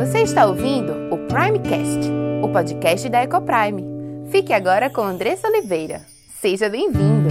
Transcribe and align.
Você 0.00 0.22
está 0.22 0.46
ouvindo 0.46 0.94
o 1.14 1.18
Primecast, 1.28 2.10
o 2.42 2.48
podcast 2.48 3.06
da 3.10 3.22
Ecoprime. 3.22 3.84
Fique 4.30 4.50
agora 4.50 4.88
com 4.88 5.02
Andressa 5.02 5.46
Oliveira. 5.46 6.00
Seja 6.40 6.70
bem-vindo! 6.70 7.28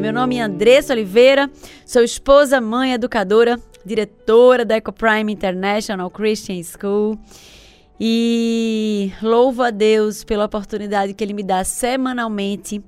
Meu 0.00 0.10
nome 0.10 0.38
é 0.38 0.40
Andressa 0.40 0.94
Oliveira, 0.94 1.50
sou 1.84 2.02
esposa, 2.02 2.62
mãe, 2.62 2.94
educadora, 2.94 3.60
diretora 3.84 4.64
da 4.64 4.78
Ecoprime 4.78 5.34
International 5.34 6.10
Christian 6.10 6.62
School 6.62 7.18
e 8.00 9.12
louvo 9.22 9.62
a 9.62 9.70
Deus 9.70 10.24
pela 10.24 10.46
oportunidade 10.46 11.12
que 11.12 11.22
Ele 11.22 11.34
me 11.34 11.42
dá 11.42 11.62
semanalmente 11.62 12.82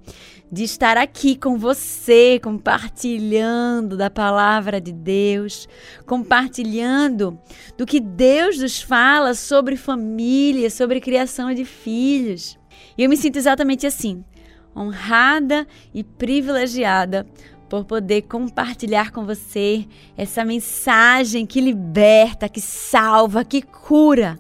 de 0.51 0.63
estar 0.63 0.97
aqui 0.97 1.37
com 1.37 1.59
você, 1.59 2.39
compartilhando 2.43 3.97
da 3.97 4.09
palavra 4.09 4.81
de 4.81 4.93
Deus, 4.93 5.69
compartilhando 6.07 7.39
do 7.77 7.85
que 7.85 8.01
Deus 8.01 8.59
nos 8.59 8.81
fala 8.81 9.35
sobre 9.35 9.77
família, 9.77 10.71
sobre 10.71 11.01
criação 11.01 11.53
de 11.53 11.65
filhos. 11.65 12.59
E 12.97 13.03
eu 13.03 13.09
me 13.09 13.17
sinto 13.17 13.37
exatamente 13.37 13.87
assim, 13.87 14.25
honrada 14.77 15.67
e 15.93 16.05
privilegiada 16.05 17.27
por 17.69 17.85
poder 17.85 18.23
compartilhar 18.23 19.11
com 19.11 19.27
você 19.27 19.87
essa 20.17 20.45
mensagem 20.45 21.45
que 21.45 21.61
liberta, 21.61 22.49
que 22.49 22.61
salva, 22.61 23.45
que 23.45 23.61
cura 23.61 24.39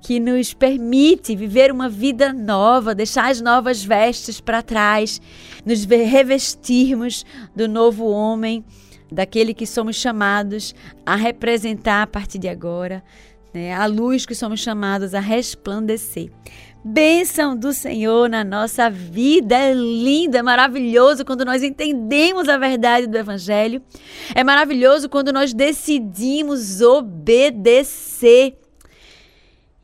que 0.00 0.20
nos 0.20 0.54
permite 0.54 1.34
viver 1.34 1.72
uma 1.72 1.88
vida 1.88 2.32
nova, 2.32 2.94
deixar 2.94 3.30
as 3.30 3.40
novas 3.40 3.84
vestes 3.84 4.40
para 4.40 4.62
trás, 4.62 5.20
nos 5.64 5.84
revestirmos 5.84 7.24
do 7.54 7.68
novo 7.68 8.06
homem, 8.06 8.64
daquele 9.10 9.54
que 9.54 9.66
somos 9.66 9.96
chamados 9.96 10.74
a 11.04 11.16
representar 11.16 12.02
a 12.02 12.06
partir 12.06 12.38
de 12.38 12.48
agora, 12.48 13.02
né? 13.52 13.74
a 13.74 13.86
luz 13.86 14.24
que 14.24 14.34
somos 14.34 14.60
chamados 14.60 15.14
a 15.14 15.20
resplandecer. 15.20 16.30
Bênção 16.84 17.56
do 17.56 17.72
Senhor 17.72 18.30
na 18.30 18.44
nossa 18.44 18.88
vida. 18.88 19.56
É 19.56 19.74
lindo, 19.74 20.36
é 20.36 20.42
maravilhoso 20.42 21.24
quando 21.24 21.44
nós 21.44 21.62
entendemos 21.62 22.48
a 22.48 22.56
verdade 22.56 23.06
do 23.06 23.18
Evangelho. 23.18 23.82
É 24.34 24.44
maravilhoso 24.44 25.08
quando 25.08 25.32
nós 25.32 25.52
decidimos 25.52 26.80
obedecer 26.80 28.56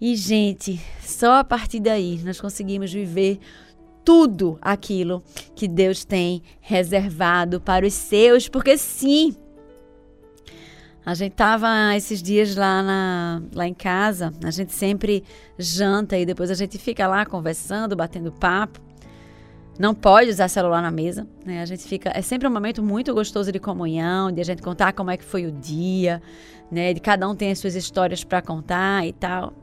e, 0.06 0.16
gente, 0.16 0.78
só 1.00 1.38
a 1.38 1.44
partir 1.44 1.80
daí 1.80 2.20
nós 2.22 2.38
conseguimos 2.38 2.92
viver 2.92 3.38
tudo 4.04 4.58
aquilo 4.60 5.22
que 5.54 5.66
Deus 5.66 6.04
tem 6.04 6.42
reservado 6.60 7.58
para 7.58 7.86
os 7.86 7.94
seus, 7.94 8.46
porque 8.46 8.76
sim, 8.76 9.34
a 11.06 11.14
gente 11.14 11.32
tava 11.32 11.96
esses 11.96 12.22
dias 12.22 12.54
lá, 12.54 12.82
na, 12.82 13.42
lá 13.54 13.66
em 13.66 13.72
casa, 13.72 14.30
a 14.44 14.50
gente 14.50 14.74
sempre 14.74 15.24
janta 15.58 16.18
e 16.18 16.26
depois 16.26 16.50
a 16.50 16.54
gente 16.54 16.76
fica 16.76 17.06
lá 17.06 17.24
conversando, 17.24 17.96
batendo 17.96 18.30
papo. 18.30 18.78
Não 19.78 19.94
pode 19.94 20.28
usar 20.28 20.48
celular 20.48 20.82
na 20.82 20.90
mesa, 20.90 21.26
né? 21.46 21.62
A 21.62 21.64
gente 21.64 21.82
fica, 21.82 22.12
é 22.14 22.20
sempre 22.20 22.46
um 22.46 22.52
momento 22.52 22.82
muito 22.82 23.14
gostoso 23.14 23.50
de 23.50 23.58
comunhão, 23.58 24.30
de 24.30 24.42
a 24.42 24.44
gente 24.44 24.60
contar 24.60 24.92
como 24.92 25.10
é 25.10 25.16
que 25.16 25.24
foi 25.24 25.46
o 25.46 25.50
dia, 25.50 26.20
né? 26.70 26.92
De 26.92 27.00
cada 27.00 27.26
um 27.26 27.34
tem 27.34 27.50
as 27.50 27.58
suas 27.58 27.74
histórias 27.74 28.22
para 28.22 28.42
contar 28.42 29.06
e 29.06 29.12
tal. 29.14 29.54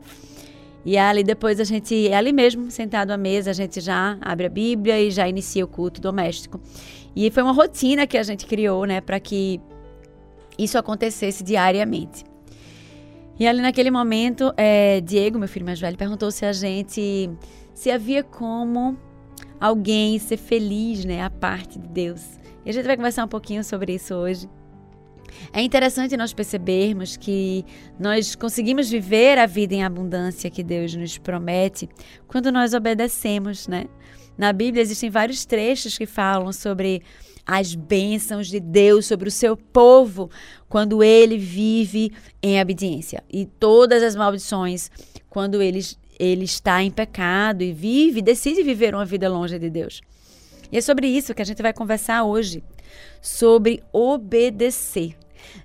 E 0.85 0.97
ali 0.97 1.23
depois 1.23 1.59
a 1.59 1.63
gente, 1.63 2.11
ali 2.11 2.33
mesmo, 2.33 2.71
sentado 2.71 3.11
à 3.11 3.17
mesa, 3.17 3.51
a 3.51 3.53
gente 3.53 3.79
já 3.79 4.17
abre 4.19 4.47
a 4.47 4.49
Bíblia 4.49 4.99
e 4.99 5.11
já 5.11 5.27
inicia 5.27 5.63
o 5.63 5.67
culto 5.67 6.01
doméstico. 6.01 6.59
E 7.15 7.29
foi 7.29 7.43
uma 7.43 7.51
rotina 7.51 8.07
que 8.07 8.17
a 8.17 8.23
gente 8.23 8.45
criou, 8.45 8.85
né, 8.85 9.02
para 9.02 9.19
que 9.19 9.61
isso 10.57 10.77
acontecesse 10.77 11.43
diariamente. 11.43 12.23
E 13.39 13.47
ali 13.47 13.61
naquele 13.61 13.91
momento, 13.91 14.53
é, 14.57 15.02
Diego, 15.02 15.39
meu 15.39 15.47
filho 15.47 15.65
mais 15.65 15.80
velho, 15.80 15.97
perguntou 15.97 16.31
se 16.31 16.45
a 16.45 16.53
gente, 16.53 17.30
se 17.73 17.91
havia 17.91 18.23
como 18.23 18.97
alguém 19.59 20.17
ser 20.20 20.37
feliz, 20.37 21.05
né, 21.05 21.21
a 21.23 21.30
parte 21.30 21.80
de 21.80 21.87
Deus. 21.87 22.39
E 22.65 22.70
a 22.70 22.73
gente 22.73 22.86
vai 22.86 22.95
conversar 22.95 23.25
um 23.25 23.27
pouquinho 23.27 23.64
sobre 23.64 23.93
isso 23.95 24.14
hoje. 24.14 24.47
É 25.53 25.61
interessante 25.61 26.17
nós 26.17 26.33
percebermos 26.33 27.17
que 27.17 27.65
nós 27.99 28.36
conseguimos 28.36 28.89
viver 28.89 29.37
a 29.37 29.45
vida 29.45 29.73
em 29.73 29.83
abundância 29.83 30.49
que 30.49 30.64
Deus 30.64 30.93
nos 30.95 31.17
promete 31.17 31.89
quando 32.27 32.52
nós 32.52 32.73
obedecemos, 32.73 33.67
né? 33.67 33.86
Na 34.37 34.53
Bíblia 34.53 34.81
existem 34.81 35.09
vários 35.09 35.45
trechos 35.45 35.97
que 35.97 36.05
falam 36.05 36.52
sobre 36.52 37.03
as 37.45 37.75
bênçãos 37.75 38.47
de 38.47 38.59
Deus 38.59 39.05
sobre 39.05 39.27
o 39.27 39.31
seu 39.31 39.58
povo 39.58 40.30
quando 40.70 41.03
ele 41.03 41.37
vive 41.37 42.11
em 42.41 42.61
obediência 42.61 43.23
e 43.30 43.45
todas 43.45 44.03
as 44.03 44.15
maldições 44.15 44.89
quando 45.30 45.61
ele, 45.61 45.80
ele 46.20 46.45
está 46.45 46.83
em 46.83 46.91
pecado 46.91 47.64
e 47.64 47.71
vive, 47.71 48.21
decide 48.21 48.61
viver 48.64 48.93
uma 48.93 49.05
vida 49.05 49.30
longe 49.30 49.58
de 49.58 49.70
Deus. 49.70 50.02
E 50.71 50.77
é 50.77 50.81
sobre 50.81 51.08
isso 51.08 51.33
que 51.33 51.41
a 51.41 51.45
gente 51.45 51.61
vai 51.61 51.73
conversar 51.73 52.23
hoje, 52.23 52.64
sobre 53.21 53.83
obedecer. 53.91 55.15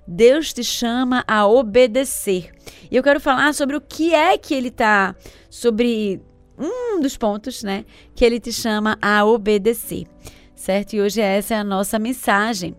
Deus 0.07 0.53
te 0.53 0.63
chama 0.63 1.23
a 1.27 1.47
obedecer. 1.47 2.51
E 2.89 2.95
eu 2.95 3.03
quero 3.03 3.19
falar 3.19 3.53
sobre 3.53 3.75
o 3.75 3.81
que 3.81 4.13
é 4.13 4.37
que 4.37 4.53
ele 4.53 4.69
está, 4.69 5.15
sobre 5.49 6.21
um 6.57 6.99
dos 6.99 7.17
pontos, 7.17 7.63
né, 7.63 7.85
que 8.15 8.25
ele 8.25 8.39
te 8.39 8.51
chama 8.51 8.97
a 9.01 9.23
obedecer, 9.25 10.07
certo? 10.55 10.93
E 10.93 11.01
hoje 11.01 11.21
essa 11.21 11.53
é 11.53 11.57
a 11.57 11.63
nossa 11.63 11.99
mensagem. 11.99 12.75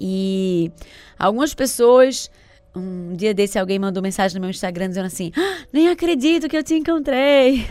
E 0.00 0.72
algumas 1.18 1.54
pessoas 1.54 2.30
um 2.74 3.14
dia 3.14 3.34
desse 3.34 3.58
alguém 3.58 3.78
mandou 3.78 4.02
mensagem 4.02 4.36
no 4.36 4.40
meu 4.40 4.50
Instagram 4.50 4.88
dizendo 4.88 5.06
assim: 5.06 5.32
ah, 5.36 5.64
nem 5.72 5.88
acredito 5.88 6.48
que 6.48 6.56
eu 6.56 6.62
te 6.62 6.74
encontrei. 6.74 7.66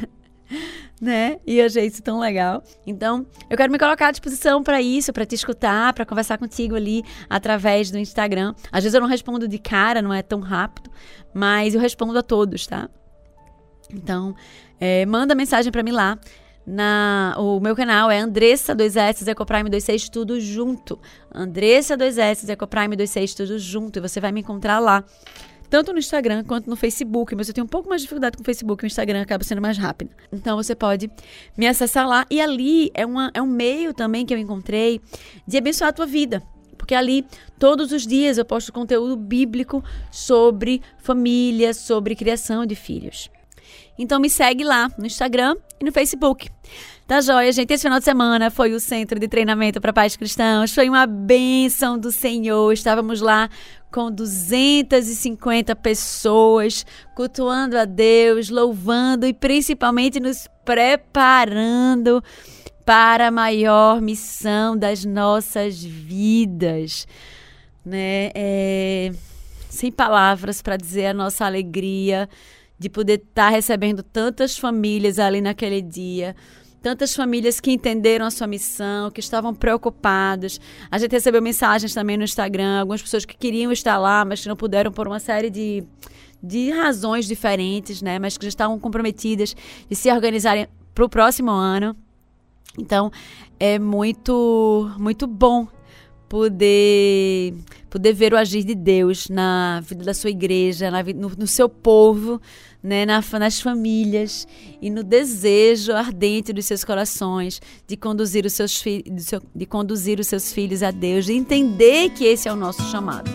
né? 0.99 1.39
E 1.45 1.59
eu 1.59 1.65
achei 1.65 1.85
isso 1.85 2.01
tão 2.03 2.19
legal. 2.19 2.63
Então, 2.85 3.25
eu 3.49 3.55
quero 3.55 3.71
me 3.71 3.79
colocar 3.79 4.07
à 4.07 4.11
disposição 4.11 4.61
para 4.61 4.81
isso, 4.81 5.13
para 5.13 5.25
te 5.25 5.35
escutar, 5.35 5.93
para 5.93 6.05
conversar 6.05 6.37
contigo 6.37 6.75
ali 6.75 7.03
através 7.29 7.89
do 7.89 7.97
Instagram. 7.97 8.53
Às 8.71 8.83
vezes 8.83 8.93
eu 8.93 9.01
não 9.01 9.07
respondo 9.07 9.47
de 9.47 9.57
cara, 9.57 10.01
não 10.01 10.13
é 10.13 10.21
tão 10.21 10.39
rápido, 10.39 10.91
mas 11.33 11.73
eu 11.73 11.81
respondo 11.81 12.17
a 12.17 12.23
todos, 12.23 12.67
tá? 12.67 12.89
Então, 13.91 14.35
é, 14.79 15.05
manda 15.05 15.33
mensagem 15.33 15.71
para 15.71 15.83
mim 15.83 15.91
lá. 15.91 16.19
Na, 16.65 17.33
o 17.39 17.59
meu 17.59 17.75
canal 17.75 18.11
é 18.11 18.19
Andressa 18.19 18.75
2S 18.75 19.27
Ecoprime 19.27 19.71
26 19.71 20.09
tudo 20.09 20.39
junto. 20.39 20.99
Andressa 21.33 21.97
2S 21.97 22.47
Ecoprime 22.47 22.95
26 22.95 23.33
tudo 23.33 23.57
junto 23.57 23.97
e 23.97 24.01
você 24.01 24.19
vai 24.19 24.31
me 24.31 24.41
encontrar 24.41 24.77
lá 24.77 25.03
tanto 25.69 25.93
no 25.93 25.99
Instagram 25.99 26.43
quanto 26.43 26.69
no 26.69 26.75
Facebook, 26.75 27.35
mas 27.35 27.47
eu 27.47 27.53
tenho 27.53 27.65
um 27.65 27.69
pouco 27.69 27.87
mais 27.87 28.01
de 28.01 28.05
dificuldade 28.05 28.37
com 28.37 28.41
o 28.41 28.45
Facebook, 28.45 28.83
o 28.83 28.87
Instagram 28.87 29.21
acaba 29.21 29.43
sendo 29.43 29.61
mais 29.61 29.77
rápido. 29.77 30.11
Então 30.31 30.57
você 30.57 30.75
pode 30.75 31.09
me 31.57 31.67
acessar 31.67 32.07
lá 32.07 32.25
e 32.29 32.41
ali 32.41 32.91
é, 32.93 33.05
uma, 33.05 33.31
é 33.33 33.41
um 33.41 33.47
meio 33.47 33.93
também 33.93 34.25
que 34.25 34.33
eu 34.33 34.37
encontrei 34.37 34.99
de 35.47 35.57
abençoar 35.57 35.89
a 35.89 35.93
tua 35.93 36.05
vida. 36.05 36.41
Porque 36.77 36.95
ali, 36.95 37.25
todos 37.59 37.91
os 37.91 38.07
dias, 38.07 38.37
eu 38.37 38.45
posto 38.45 38.73
conteúdo 38.73 39.15
bíblico 39.15 39.83
sobre 40.09 40.81
família, 40.97 41.73
sobre 41.73 42.15
criação 42.15 42.65
de 42.65 42.73
filhos. 42.73 43.29
Então 43.97 44.19
me 44.19 44.29
segue 44.29 44.63
lá 44.63 44.89
no 44.97 45.05
Instagram 45.05 45.55
e 45.79 45.83
no 45.83 45.91
Facebook. 45.91 46.49
Tá 47.05 47.21
joia, 47.21 47.51
gente? 47.51 47.73
Esse 47.73 47.83
final 47.83 47.97
de 47.97 48.05
semana 48.05 48.51
foi 48.51 48.71
o 48.73 48.79
centro 48.79 49.19
de 49.19 49.27
treinamento 49.27 49.81
para 49.81 49.91
pais 49.91 50.15
cristãos. 50.15 50.73
Foi 50.73 50.87
uma 50.87 51.05
bênção 51.05 51.97
do 51.97 52.11
Senhor. 52.11 52.71
Estávamos 52.71 53.19
lá 53.19 53.49
com 53.91 54.11
250 54.11 55.75
pessoas 55.75 56.85
cultuando 57.15 57.77
a 57.77 57.85
Deus, 57.85 58.49
louvando 58.49 59.25
e 59.25 59.33
principalmente 59.33 60.19
nos 60.19 60.47
preparando 60.63 62.23
para 62.85 63.27
a 63.27 63.31
maior 63.31 64.01
missão 64.01 64.77
das 64.77 65.05
nossas 65.05 65.83
vidas, 65.83 67.07
né? 67.85 68.31
É, 68.35 69.11
sem 69.69 69.91
palavras 69.91 70.61
para 70.61 70.77
dizer 70.77 71.07
a 71.07 71.13
nossa 71.13 71.45
alegria 71.45 72.27
de 72.77 72.89
poder 72.89 73.19
estar 73.19 73.45
tá 73.45 73.49
recebendo 73.49 74.01
tantas 74.01 74.57
famílias 74.57 75.19
ali 75.19 75.41
naquele 75.41 75.81
dia 75.81 76.35
tantas 76.81 77.15
famílias 77.15 77.59
que 77.59 77.71
entenderam 77.71 78.25
a 78.25 78.31
sua 78.31 78.47
missão, 78.47 79.11
que 79.11 79.19
estavam 79.19 79.53
preocupadas. 79.53 80.59
A 80.89 80.97
gente 80.97 81.11
recebeu 81.11 81.41
mensagens 81.41 81.93
também 81.93 82.17
no 82.17 82.23
Instagram, 82.23 82.79
algumas 82.79 83.01
pessoas 83.01 83.25
que 83.25 83.37
queriam 83.37 83.71
estar 83.71 83.97
lá, 83.97 84.23
mas 84.23 84.41
que 84.41 84.47
não 84.47 84.55
puderam 84.55 84.91
por 84.91 85.07
uma 85.07 85.19
série 85.19 85.49
de, 85.49 85.83
de 86.41 86.71
razões 86.71 87.25
diferentes, 87.25 88.01
né? 88.01 88.19
Mas 88.19 88.37
que 88.37 88.45
já 88.45 88.49
estavam 88.49 88.79
comprometidas 88.79 89.55
de 89.89 89.95
se 89.95 90.11
organizarem 90.11 90.67
para 90.93 91.05
o 91.05 91.09
próximo 91.09 91.51
ano. 91.51 91.95
Então, 92.77 93.11
é 93.59 93.77
muito, 93.77 94.89
muito 94.97 95.27
bom 95.27 95.67
poder 96.29 97.55
poder 97.89 98.13
ver 98.13 98.33
o 98.33 98.37
agir 98.37 98.63
de 98.63 98.75
Deus 98.75 99.27
na 99.29 99.81
vida 99.81 100.03
da 100.03 100.13
sua 100.13 100.29
igreja, 100.29 100.91
na, 100.91 101.01
no, 101.01 101.29
no 101.29 101.47
seu 101.47 101.67
povo, 101.67 102.39
né, 102.81 103.05
na, 103.05 103.21
nas 103.39 103.59
famílias 103.59 104.47
e 104.81 104.89
no 104.89 105.03
desejo 105.03 105.93
ardente 105.93 106.53
dos 106.53 106.65
seus 106.65 106.83
corações 106.83 107.61
de 107.87 107.97
conduzir 107.97 108.45
os 108.45 108.53
seus, 108.53 108.83
de, 109.53 109.65
conduzir 109.65 110.19
os 110.19 110.27
seus 110.27 110.53
filhos 110.53 110.81
a 110.83 110.91
Deus, 110.91 111.25
de 111.25 111.33
entender 111.33 112.09
que 112.11 112.25
esse 112.25 112.47
é 112.47 112.53
o 112.53 112.55
nosso 112.55 112.81
chamado. 112.89 113.29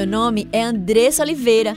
Meu 0.00 0.06
nome 0.06 0.48
é 0.50 0.62
Andressa 0.62 1.22
Oliveira, 1.22 1.76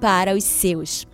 para 0.00 0.34
os 0.34 0.44
seus. 0.44 1.06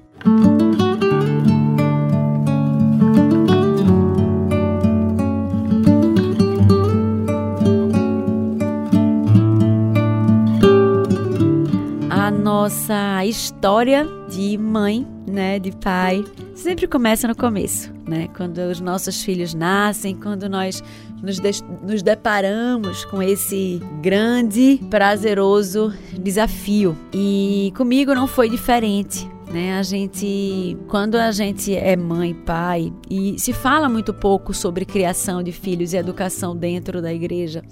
A 12.08 12.30
nossa 12.30 13.24
história 13.24 14.06
de 14.28 14.56
mãe, 14.56 15.06
né, 15.26 15.58
de 15.58 15.72
pai, 15.72 16.24
sempre 16.54 16.86
começa 16.86 17.28
no 17.28 17.34
começo, 17.34 17.92
né? 18.06 18.28
Quando 18.36 18.58
os 18.58 18.80
nossos 18.80 19.22
filhos 19.22 19.54
nascem, 19.54 20.14
quando 20.14 20.48
nós 20.48 20.82
nos, 21.22 21.38
de 21.38 21.50
nos 21.82 22.02
deparamos 22.02 23.04
com 23.04 23.22
esse 23.22 23.80
grande, 24.00 24.80
prazeroso 24.90 25.92
desafio. 26.12 26.96
E 27.12 27.72
comigo 27.76 28.14
não 28.14 28.26
foi 28.26 28.48
diferente. 28.48 29.28
Né? 29.52 29.78
A 29.78 29.82
gente, 29.82 30.76
quando 30.88 31.14
a 31.14 31.30
gente 31.30 31.74
é 31.74 31.96
mãe, 31.96 32.34
pai, 32.34 32.92
e 33.08 33.38
se 33.38 33.52
fala 33.52 33.88
muito 33.88 34.12
pouco 34.12 34.52
sobre 34.52 34.84
criação 34.84 35.42
de 35.42 35.52
filhos 35.52 35.92
e 35.92 35.96
educação 35.96 36.56
dentro 36.56 37.00
da 37.00 37.12
igreja, 37.12 37.62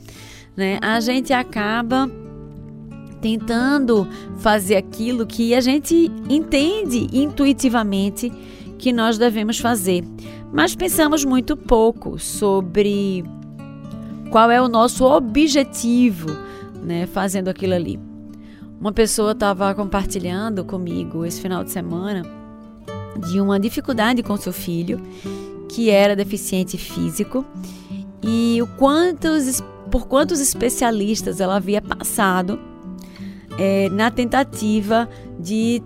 né? 0.56 0.79
A 0.81 1.00
gente 1.00 1.32
acaba 1.32 2.08
tentando 3.20 4.06
fazer 4.38 4.76
aquilo 4.76 5.26
que 5.26 5.55
a 5.55 5.61
gente 5.61 6.12
entende 6.29 7.08
intuitivamente 7.12 8.31
que 8.84 8.92
nós 8.92 9.16
devemos 9.16 9.58
fazer, 9.58 10.04
mas 10.52 10.76
pensamos 10.76 11.25
muito 11.25 11.56
pouco 11.56 12.19
sobre 12.19 13.25
qual 14.31 14.50
é 14.50 14.60
o 14.60 14.69
nosso 14.69 15.06
objetivo, 15.06 16.28
né, 16.82 17.06
fazendo 17.06 17.48
aquilo 17.48 17.72
ali. 17.72 17.98
Uma 18.78 18.92
pessoa 18.92 19.32
estava 19.32 19.75
compartilhando 19.75 20.66
comigo 20.66 21.25
esse 21.25 21.40
final 21.40 21.64
de 21.64 21.70
semana 21.70 22.26
de 23.26 23.40
uma 23.40 23.58
dificuldade 23.58 24.22
com 24.22 24.36
seu 24.36 24.52
filho, 24.52 25.00
que 25.66 25.88
era 25.88 26.14
deficiente 26.14 26.76
físico, 26.76 27.42
e 28.22 28.60
o 28.60 28.66
quantos, 28.66 29.62
por 29.90 30.06
quantos 30.06 30.40
especialistas 30.40 31.40
ela 31.40 31.56
havia 31.56 31.81
passado 31.81 32.60
é, 33.58 33.88
na 33.88 34.10
tentativa 34.10 35.08
de 35.40 35.82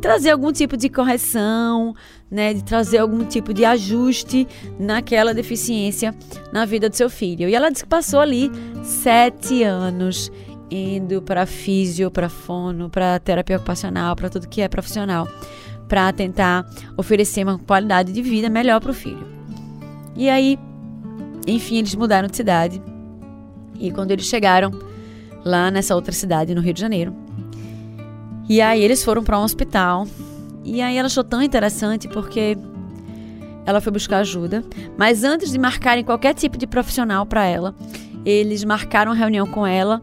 trazer 0.00 0.30
algum 0.30 0.50
tipo 0.50 0.76
de 0.76 0.88
correção, 0.88 1.94
né, 2.32 2.54
de 2.54 2.64
trazer 2.64 2.96
algum 2.96 3.26
tipo 3.26 3.52
de 3.52 3.62
ajuste 3.62 4.48
naquela 4.80 5.34
deficiência 5.34 6.14
na 6.50 6.64
vida 6.64 6.88
do 6.88 6.96
seu 6.96 7.10
filho. 7.10 7.46
E 7.46 7.54
ela 7.54 7.70
disse 7.70 7.84
que 7.84 7.90
passou 7.90 8.20
ali 8.20 8.50
sete 8.82 9.62
anos 9.62 10.32
indo 10.70 11.20
para 11.20 11.44
físio, 11.44 12.10
para 12.10 12.30
fono, 12.30 12.88
para 12.88 13.18
terapia 13.20 13.58
ocupacional, 13.58 14.16
para 14.16 14.30
tudo 14.30 14.48
que 14.48 14.62
é 14.62 14.68
profissional, 14.68 15.28
para 15.86 16.10
tentar 16.10 16.66
oferecer 16.96 17.44
uma 17.44 17.58
qualidade 17.58 18.10
de 18.10 18.22
vida 18.22 18.48
melhor 18.48 18.80
para 18.80 18.92
o 18.92 18.94
filho. 18.94 19.26
E 20.16 20.30
aí, 20.30 20.58
enfim, 21.46 21.76
eles 21.76 21.94
mudaram 21.94 22.28
de 22.28 22.36
cidade. 22.38 22.80
E 23.78 23.90
quando 23.90 24.10
eles 24.10 24.24
chegaram 24.24 24.70
lá 25.44 25.70
nessa 25.70 25.94
outra 25.94 26.12
cidade, 26.12 26.54
no 26.54 26.62
Rio 26.62 26.72
de 26.72 26.80
Janeiro, 26.80 27.14
e 28.48 28.62
aí 28.62 28.82
eles 28.82 29.04
foram 29.04 29.22
para 29.22 29.38
um 29.38 29.42
hospital 29.42 30.06
e 30.64 30.80
aí 30.80 30.96
ela 30.96 31.06
achou 31.06 31.24
tão 31.24 31.42
interessante 31.42 32.08
porque 32.08 32.56
ela 33.64 33.80
foi 33.80 33.92
buscar 33.92 34.18
ajuda, 34.18 34.64
mas 34.96 35.24
antes 35.24 35.50
de 35.50 35.58
marcarem 35.58 36.04
qualquer 36.04 36.34
tipo 36.34 36.58
de 36.58 36.66
profissional 36.66 37.24
para 37.26 37.44
ela, 37.44 37.74
eles 38.24 38.64
marcaram 38.64 39.12
reunião 39.12 39.46
com 39.46 39.66
ela 39.66 40.02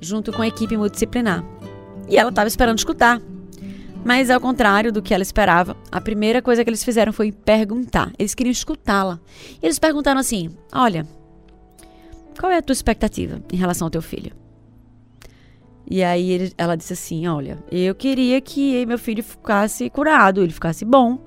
junto 0.00 0.32
com 0.32 0.42
a 0.42 0.46
equipe 0.46 0.76
multidisciplinar. 0.76 1.44
E 2.08 2.16
ela 2.16 2.30
estava 2.30 2.48
esperando 2.48 2.78
escutar. 2.78 3.20
Mas 4.04 4.28
ao 4.28 4.38
contrário 4.38 4.92
do 4.92 5.00
que 5.00 5.14
ela 5.14 5.22
esperava, 5.22 5.76
a 5.90 5.98
primeira 6.00 6.42
coisa 6.42 6.62
que 6.62 6.68
eles 6.68 6.84
fizeram 6.84 7.12
foi 7.12 7.32
perguntar. 7.32 8.12
Eles 8.18 8.34
queriam 8.34 8.52
escutá-la. 8.52 9.18
Eles 9.62 9.78
perguntaram 9.78 10.20
assim: 10.20 10.50
"Olha, 10.70 11.06
qual 12.38 12.52
é 12.52 12.58
a 12.58 12.62
tua 12.62 12.74
expectativa 12.74 13.40
em 13.50 13.56
relação 13.56 13.86
ao 13.86 13.90
teu 13.90 14.02
filho?" 14.02 14.43
E 15.90 16.02
aí 16.02 16.30
ele, 16.30 16.52
ela 16.56 16.76
disse 16.76 16.92
assim: 16.92 17.26
Olha, 17.26 17.58
eu 17.70 17.94
queria 17.94 18.40
que 18.40 18.84
meu 18.86 18.98
filho 18.98 19.22
ficasse 19.22 19.88
curado, 19.90 20.42
ele 20.42 20.52
ficasse 20.52 20.84
bom. 20.84 21.18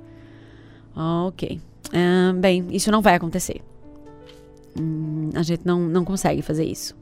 ok. 0.96 1.62
bem, 2.40 2.68
isso 2.72 2.92
não 2.92 3.02
vai 3.02 3.16
acontecer. 3.16 3.62
Hum, 4.80 5.30
a 5.34 5.44
gente 5.44 5.62
não, 5.66 5.80
não 5.82 6.04
consegue 6.04 6.42
fazer 6.42 6.66
isso. 6.66 6.96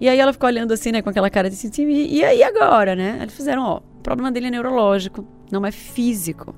E 0.00 0.08
aí 0.08 0.18
ela 0.18 0.32
ficou 0.32 0.48
olhando 0.48 0.72
assim, 0.72 0.90
né, 0.92 1.02
com 1.02 1.10
aquela 1.10 1.28
cara 1.28 1.50
de 1.50 1.54
assim, 1.54 1.70
e, 1.84 2.16
e 2.16 2.24
aí 2.24 2.42
agora, 2.42 2.96
né? 2.96 3.18
Eles 3.20 3.34
fizeram, 3.34 3.62
ó, 3.62 3.78
o 3.78 4.02
problema 4.02 4.32
dele 4.32 4.46
é 4.46 4.50
neurológico, 4.50 5.26
não 5.52 5.64
é 5.66 5.70
físico. 5.70 6.54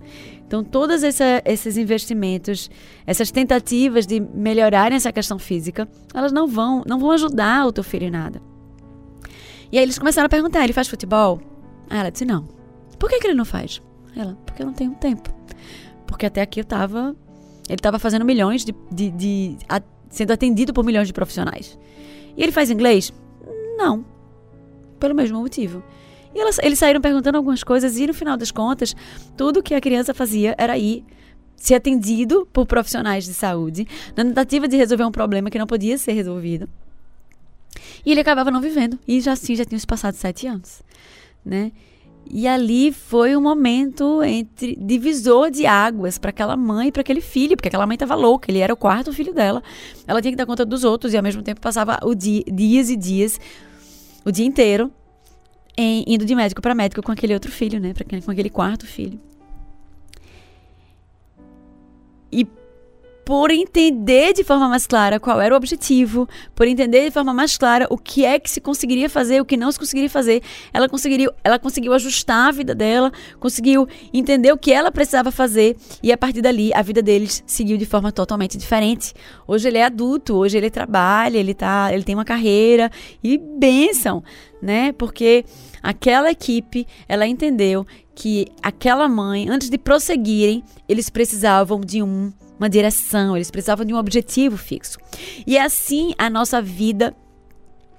Então, 0.47 0.63
todos 0.63 1.03
essa, 1.03 1.43
esses 1.45 1.77
investimentos, 1.77 2.71
essas 3.07 3.31
tentativas 3.31 4.07
de 4.07 4.21
melhorarem 4.21 4.95
essa 4.95 5.11
questão 5.11 5.39
física, 5.39 5.89
elas 6.15 6.31
não 6.31 6.47
vão, 6.47 6.83
não 6.87 7.01
vão 7.01 7.11
ajudar 7.11 7.67
o 7.67 7.73
teu 7.73 7.83
filho 7.83 8.07
em 8.07 8.11
nada. 8.11 8.41
E 9.73 9.79
aí 9.79 9.85
eles 9.85 9.99
começaram 9.99 10.27
a 10.27 10.29
perguntar: 10.29 10.63
ele 10.63 10.75
faz 10.75 10.87
futebol? 10.87 11.41
Aí 11.89 11.99
ela 11.99 12.11
disse: 12.11 12.27
não. 12.27 12.47
Por 12.99 13.09
que, 13.09 13.19
que 13.19 13.27
ele 13.27 13.35
não 13.35 13.47
faz? 13.47 13.81
Ela: 14.15 14.37
porque 14.45 14.63
eu 14.63 14.67
não 14.67 14.75
tenho 14.75 14.93
tempo. 14.93 15.35
Porque 16.07 16.27
até 16.27 16.43
aqui 16.43 16.61
eu 16.61 16.65
tava. 16.65 17.17
Ele 17.67 17.77
estava 17.77 17.99
fazendo 17.99 18.25
milhões 18.25 18.65
de. 18.65 18.75
de, 18.93 19.11
de 19.11 19.57
a, 19.69 19.81
sendo 20.11 20.31
atendido 20.31 20.75
por 20.75 20.85
milhões 20.85 21.09
de 21.09 21.15
profissionais. 21.15 21.79
E 22.37 22.43
ele 22.43 22.53
faz 22.53 22.71
inglês? 22.71 23.13
Não. 23.79 24.05
Pelo 25.01 25.15
mesmo 25.15 25.41
motivo. 25.41 25.83
E 26.35 26.39
elas, 26.39 26.59
eles 26.63 26.79
saíram 26.79 27.01
perguntando 27.01 27.37
algumas 27.39 27.65
coisas 27.65 27.97
e 27.99 28.07
no 28.07 28.15
final 28.15 28.37
das 28.37 28.51
contas, 28.51 28.95
tudo 29.37 29.63
que 29.63 29.75
a 29.75 29.81
criança 29.81 30.15
fazia 30.15 30.55
era 30.59 30.79
ir 30.79 31.05
ser 31.57 31.75
atendido 31.75 32.47
por 32.53 32.67
profissionais 32.67 33.25
de 33.25 33.35
saúde 33.35 33.87
na 34.17 34.25
tentativa 34.25 34.67
de 34.67 34.77
resolver 34.77 35.05
um 35.05 35.13
problema 35.13 35.51
que 35.51 35.59
não 35.59 35.67
podia 35.67 35.97
ser 35.99 36.13
resolvido. 36.13 36.69
E 38.05 38.11
ele 38.11 38.21
acabava 38.21 38.51
não 38.51 38.61
vivendo. 38.61 38.99
E 39.07 39.21
já 39.21 39.33
assim 39.33 39.55
já 39.55 39.65
tinham 39.65 39.79
se 39.79 39.87
passado 39.87 40.15
sete 40.15 40.47
anos, 40.47 40.83
né? 41.45 41.73
E 42.31 42.47
ali 42.47 42.93
foi 42.93 43.37
um 43.37 43.41
momento 43.41 44.23
entre 44.23 44.77
divisor 44.77 45.51
de 45.51 45.67
águas 45.67 46.19
para 46.19 46.31
aquela 46.31 46.57
mãe 46.57 46.89
e 46.89 46.93
para 46.93 47.03
aquele 47.03 47.21
filho, 47.21 47.57
porque 47.57 47.69
aquela 47.69 47.87
mãe 47.87 47.95
estava 47.95 48.15
louca, 48.15 48.51
ele 48.51 48.61
era 48.61 48.73
o 48.73 48.77
quarto 48.77 49.13
filho 49.13 49.35
dela. 49.35 49.63
Ela 50.07 50.23
tinha 50.23 50.33
que 50.33 50.37
dar 50.37 50.47
conta 50.47 50.65
dos 50.65 50.85
outros 50.85 51.13
e 51.13 51.17
ao 51.17 51.23
mesmo 51.23 51.43
tempo 51.43 51.61
passava 51.61 51.99
o 52.03 52.15
dia, 52.15 52.43
dias 52.51 52.91
e 52.91 52.97
dias, 52.97 53.41
o 54.25 54.31
dia 54.31 54.47
inteiro, 54.47 54.91
em, 55.77 56.05
indo 56.07 56.25
de 56.25 56.35
médico 56.35 56.63
para 56.63 56.75
médico 56.75 57.03
com 57.03 57.13
aquele 57.13 57.35
outro 57.35 57.51
filho, 57.51 57.81
né, 57.81 57.93
pra, 57.93 58.05
com 58.05 58.31
aquele 58.31 58.51
quarto 58.51 58.87
filho. 58.87 59.21
Por 63.25 63.51
entender 63.51 64.33
de 64.33 64.43
forma 64.43 64.69
mais 64.69 64.87
clara 64.87 65.21
qual 65.21 65.41
era 65.41 65.55
o 65.55 65.57
objetivo, 65.57 66.29
por 66.55 66.67
entender 66.67 67.05
de 67.05 67.11
forma 67.11 67.33
mais 67.33 67.57
clara 67.57 67.87
o 67.89 67.97
que 67.97 68.25
é 68.25 68.39
que 68.39 68.51
se 68.51 68.61
conseguiria 68.61 69.09
fazer, 69.09 69.41
o 69.41 69.45
que 69.45 69.57
não 69.57 69.71
se 69.71 69.79
conseguiria 69.79 70.11
fazer, 70.11 70.43
ela 70.73 70.89
conseguiu, 70.89 71.31
ela 71.45 71.59
conseguiu 71.59 71.93
ajustar 71.93 72.49
a 72.49 72.51
vida 72.51 72.75
dela, 72.75 73.13
conseguiu 73.39 73.87
entender 74.13 74.53
o 74.53 74.59
que 74.59 74.73
ela 74.73 74.91
precisava 74.91 75.31
fazer 75.31 75.77
e 76.03 76.13
a 76.13 76.19
partir 76.19 76.43
dali 76.43 76.73
a 76.75 76.83
vida 76.83 77.01
deles 77.01 77.43
seguiu 77.47 77.77
de 77.77 77.87
forma 77.87 78.11
totalmente 78.11 78.59
diferente. 78.59 79.15
Hoje 79.47 79.69
ele 79.69 79.79
é 79.79 79.85
adulto, 79.85 80.35
hoje 80.35 80.57
ele 80.59 80.71
trabalha, 80.71 81.39
ele 81.39 81.55
tá, 81.55 81.93
ele 81.93 82.03
tem 82.03 82.15
uma 82.15 82.25
carreira 82.25 82.91
e 83.23 83.39
benção, 83.39 84.23
né? 84.61 84.93
Porque 84.93 85.45
aquela 85.83 86.31
equipe, 86.31 86.87
ela 87.09 87.27
entendeu 87.27 87.87
que 88.15 88.47
aquela 88.63 89.09
mãe, 89.09 89.49
antes 89.49 89.71
de 89.71 89.79
prosseguirem, 89.79 90.63
eles 90.89 91.09
precisavam 91.09 91.81
de 91.81 92.03
um 92.03 92.33
uma 92.63 92.71
direção, 92.71 93.37
eles 93.37 93.51
precisavam 93.51 93.85
de 93.85 93.93
um 93.93 93.97
objetivo 93.97 94.57
fixo. 94.57 94.97
E 95.45 95.59
assim 95.59 96.15
a 96.17 96.31
nossa 96.31 96.63
vida 96.63 97.15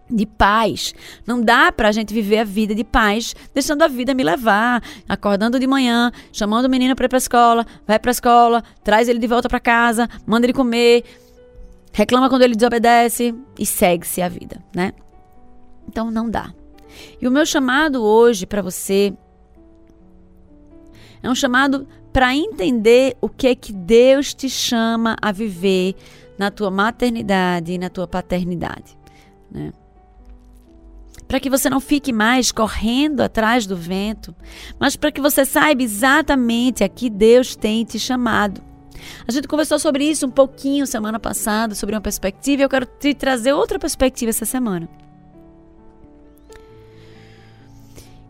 de 0.09 0.25
paz. 0.25 0.93
Não 1.27 1.41
dá 1.41 1.71
para 1.71 1.89
a 1.89 1.91
gente 1.91 2.13
viver 2.13 2.39
a 2.39 2.43
vida 2.43 2.73
de 2.73 2.83
paz 2.83 3.35
deixando 3.53 3.81
a 3.81 3.87
vida 3.87 4.13
me 4.13 4.23
levar, 4.23 4.81
acordando 5.07 5.59
de 5.59 5.67
manhã, 5.67 6.11
chamando 6.31 6.65
o 6.65 6.69
menino 6.69 6.95
para 6.95 7.05
ir 7.05 7.09
para 7.09 7.17
escola, 7.17 7.65
vai 7.85 7.99
para 7.99 8.11
escola, 8.11 8.63
traz 8.83 9.09
ele 9.09 9.19
de 9.19 9.27
volta 9.27 9.49
para 9.49 9.59
casa, 9.59 10.07
manda 10.25 10.45
ele 10.45 10.53
comer, 10.53 11.03
reclama 11.91 12.29
quando 12.29 12.43
ele 12.43 12.55
desobedece 12.55 13.35
e 13.59 13.65
segue-se 13.65 14.21
a 14.21 14.29
vida, 14.29 14.63
né? 14.73 14.93
Então 15.87 16.09
não 16.09 16.29
dá. 16.29 16.53
E 17.21 17.27
o 17.27 17.31
meu 17.31 17.45
chamado 17.45 18.01
hoje 18.01 18.45
para 18.45 18.61
você 18.61 19.13
é 21.21 21.29
um 21.29 21.35
chamado 21.35 21.87
para 22.13 22.35
entender 22.35 23.17
o 23.19 23.27
que 23.27 23.47
é 23.47 23.55
que 23.55 23.73
Deus 23.73 24.35
te 24.35 24.47
chama 24.47 25.17
a 25.19 25.31
viver 25.31 25.95
na 26.37 26.51
tua 26.51 26.69
maternidade 26.69 27.73
e 27.73 27.77
na 27.79 27.89
tua 27.89 28.07
paternidade, 28.07 28.97
né? 29.51 29.73
Para 31.27 31.39
que 31.39 31.49
você 31.49 31.67
não 31.67 31.79
fique 31.79 32.13
mais 32.13 32.51
correndo 32.51 33.21
atrás 33.21 33.65
do 33.65 33.75
vento, 33.75 34.35
mas 34.79 34.95
para 34.95 35.11
que 35.11 35.19
você 35.19 35.43
saiba 35.43 35.81
exatamente 35.81 36.83
a 36.83 36.89
que 36.89 37.09
Deus 37.09 37.55
tem 37.55 37.83
te 37.83 37.97
chamado. 37.97 38.61
A 39.27 39.31
gente 39.31 39.47
conversou 39.47 39.79
sobre 39.79 40.05
isso 40.05 40.27
um 40.27 40.29
pouquinho 40.29 40.85
semana 40.85 41.19
passada, 41.19 41.73
sobre 41.73 41.95
uma 41.95 42.01
perspectiva, 42.01 42.61
e 42.61 42.65
eu 42.65 42.69
quero 42.69 42.85
te 42.85 43.15
trazer 43.15 43.53
outra 43.53 43.79
perspectiva 43.79 44.29
essa 44.29 44.45
semana. 44.45 44.87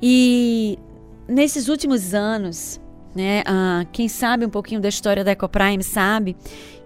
E 0.01 0.79
nesses 1.27 1.67
últimos 1.67 2.13
anos, 2.13 2.79
né? 3.15 3.43
Ah, 3.45 3.85
quem 3.91 4.07
sabe 4.07 4.45
um 4.45 4.49
pouquinho 4.49 4.81
da 4.81 4.89
história 4.89 5.23
da 5.23 5.31
Ecoprime 5.31 5.83
sabe 5.83 6.35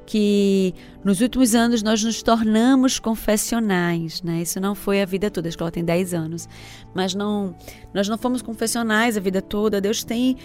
que 0.07 0.74
nos 1.03 1.19
últimos 1.19 1.53
anos 1.53 1.84
nós 1.84 2.01
nos 2.01 2.24
tornamos 2.24 2.98
confessionais, 2.98 4.22
né? 4.22 4.41
Isso 4.41 4.60
não 4.60 4.74
foi 4.74 5.01
a 5.01 5.05
vida 5.05 5.29
toda, 5.29 5.48
a 5.48 5.51
escola 5.51 5.69
tem 5.69 5.84
10 5.84 6.13
anos, 6.13 6.48
mas 6.96 7.13
não, 7.13 7.53
nós 7.93 8.07
não 8.07 8.17
fomos 8.17 8.41
confessionais 8.41 9.17
a 9.17 9.19
vida 9.19 9.41
toda. 9.41 9.81
Deus 9.81 10.03
tem 10.03 10.38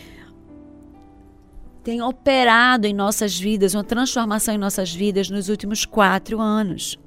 tem 1.85 2.01
operado 2.01 2.87
em 2.87 2.95
nossas 2.95 3.39
vidas 3.39 3.75
uma 3.75 3.83
transformação 3.83 4.55
em 4.55 4.59
nossas 4.59 4.95
vidas 4.95 5.29
nos 5.29 5.49
últimos 5.49 5.85
quatro 5.85 6.41
anos. 6.41 6.99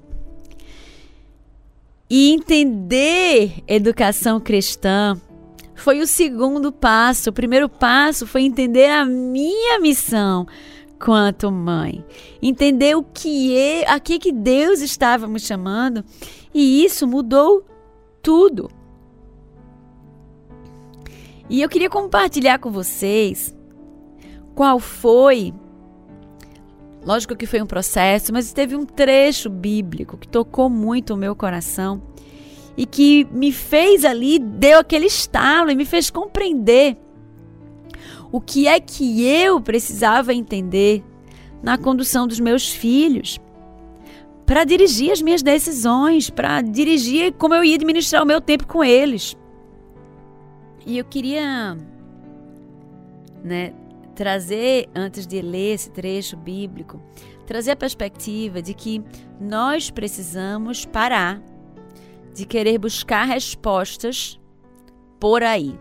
E 2.09 2.31
entender 2.31 3.63
educação 3.67 4.39
cristã 4.39 5.19
foi 5.75 5.99
o 5.99 6.07
segundo 6.07 6.71
passo. 6.71 7.29
O 7.29 7.33
primeiro 7.33 7.69
passo 7.69 8.25
foi 8.25 8.41
entender 8.41 8.89
a 8.89 9.05
minha 9.05 9.79
missão 9.79 10.47
quanto 10.97 11.51
mãe. 11.51 12.03
Entender 12.41 12.95
o 12.95 13.03
que 13.03 13.55
é, 13.55 13.89
a 13.89 13.99
que, 13.99 14.17
que 14.17 14.31
Deus 14.31 14.81
estava 14.81 15.27
me 15.27 15.39
chamando. 15.39 16.03
E 16.53 16.83
isso 16.83 17.05
mudou 17.05 17.65
tudo. 18.21 18.69
E 21.49 21.61
eu 21.61 21.69
queria 21.69 21.89
compartilhar 21.89 22.57
com 22.57 22.71
vocês 22.71 23.55
qual 24.55 24.79
foi. 24.79 25.53
Lógico 27.05 27.35
que 27.35 27.45
foi 27.45 27.61
um 27.61 27.67
processo, 27.67 28.33
mas 28.33 28.51
teve 28.51 28.75
um 28.75 28.83
trecho 28.83 29.47
bíblico 29.47 30.17
que 30.17 30.27
tocou 30.27 30.69
muito 30.71 31.13
o 31.13 31.17
meu 31.17 31.35
coração 31.35 32.01
e 32.77 32.85
que 32.85 33.25
me 33.31 33.51
fez 33.51 34.03
ali, 34.03 34.39
deu 34.39 34.79
aquele 34.79 35.05
estalo 35.05 35.71
e 35.71 35.75
me 35.75 35.85
fez 35.85 36.09
compreender 36.09 36.97
o 38.31 38.41
que 38.41 38.67
é 38.67 38.79
que 38.79 39.25
eu 39.25 39.61
precisava 39.61 40.33
entender 40.33 41.03
na 41.63 41.77
condução 41.77 42.27
dos 42.27 42.39
meus 42.39 42.69
filhos, 42.69 43.39
para 44.45 44.63
dirigir 44.63 45.11
as 45.11 45.21
minhas 45.21 45.41
decisões, 45.41 46.29
para 46.29 46.61
dirigir 46.61 47.33
como 47.33 47.55
eu 47.55 47.63
ia 47.63 47.75
administrar 47.75 48.21
o 48.21 48.25
meu 48.25 48.39
tempo 48.39 48.67
com 48.67 48.83
eles. 48.83 49.35
E 50.85 50.97
eu 50.99 51.05
queria, 51.05 51.75
né, 53.43 53.73
trazer 54.13 54.87
antes 54.93 55.25
de 55.25 55.41
ler 55.41 55.73
esse 55.73 55.89
trecho 55.89 56.37
bíblico, 56.37 57.01
trazer 57.47 57.71
a 57.71 57.75
perspectiva 57.75 58.61
de 58.61 58.73
que 58.73 59.03
nós 59.39 59.89
precisamos 59.89 60.85
parar 60.85 61.41
de 62.35 62.45
querer 62.45 62.77
buscar 62.77 63.23
respostas 63.23 64.37
por 65.19 65.41
aí. 65.41 65.79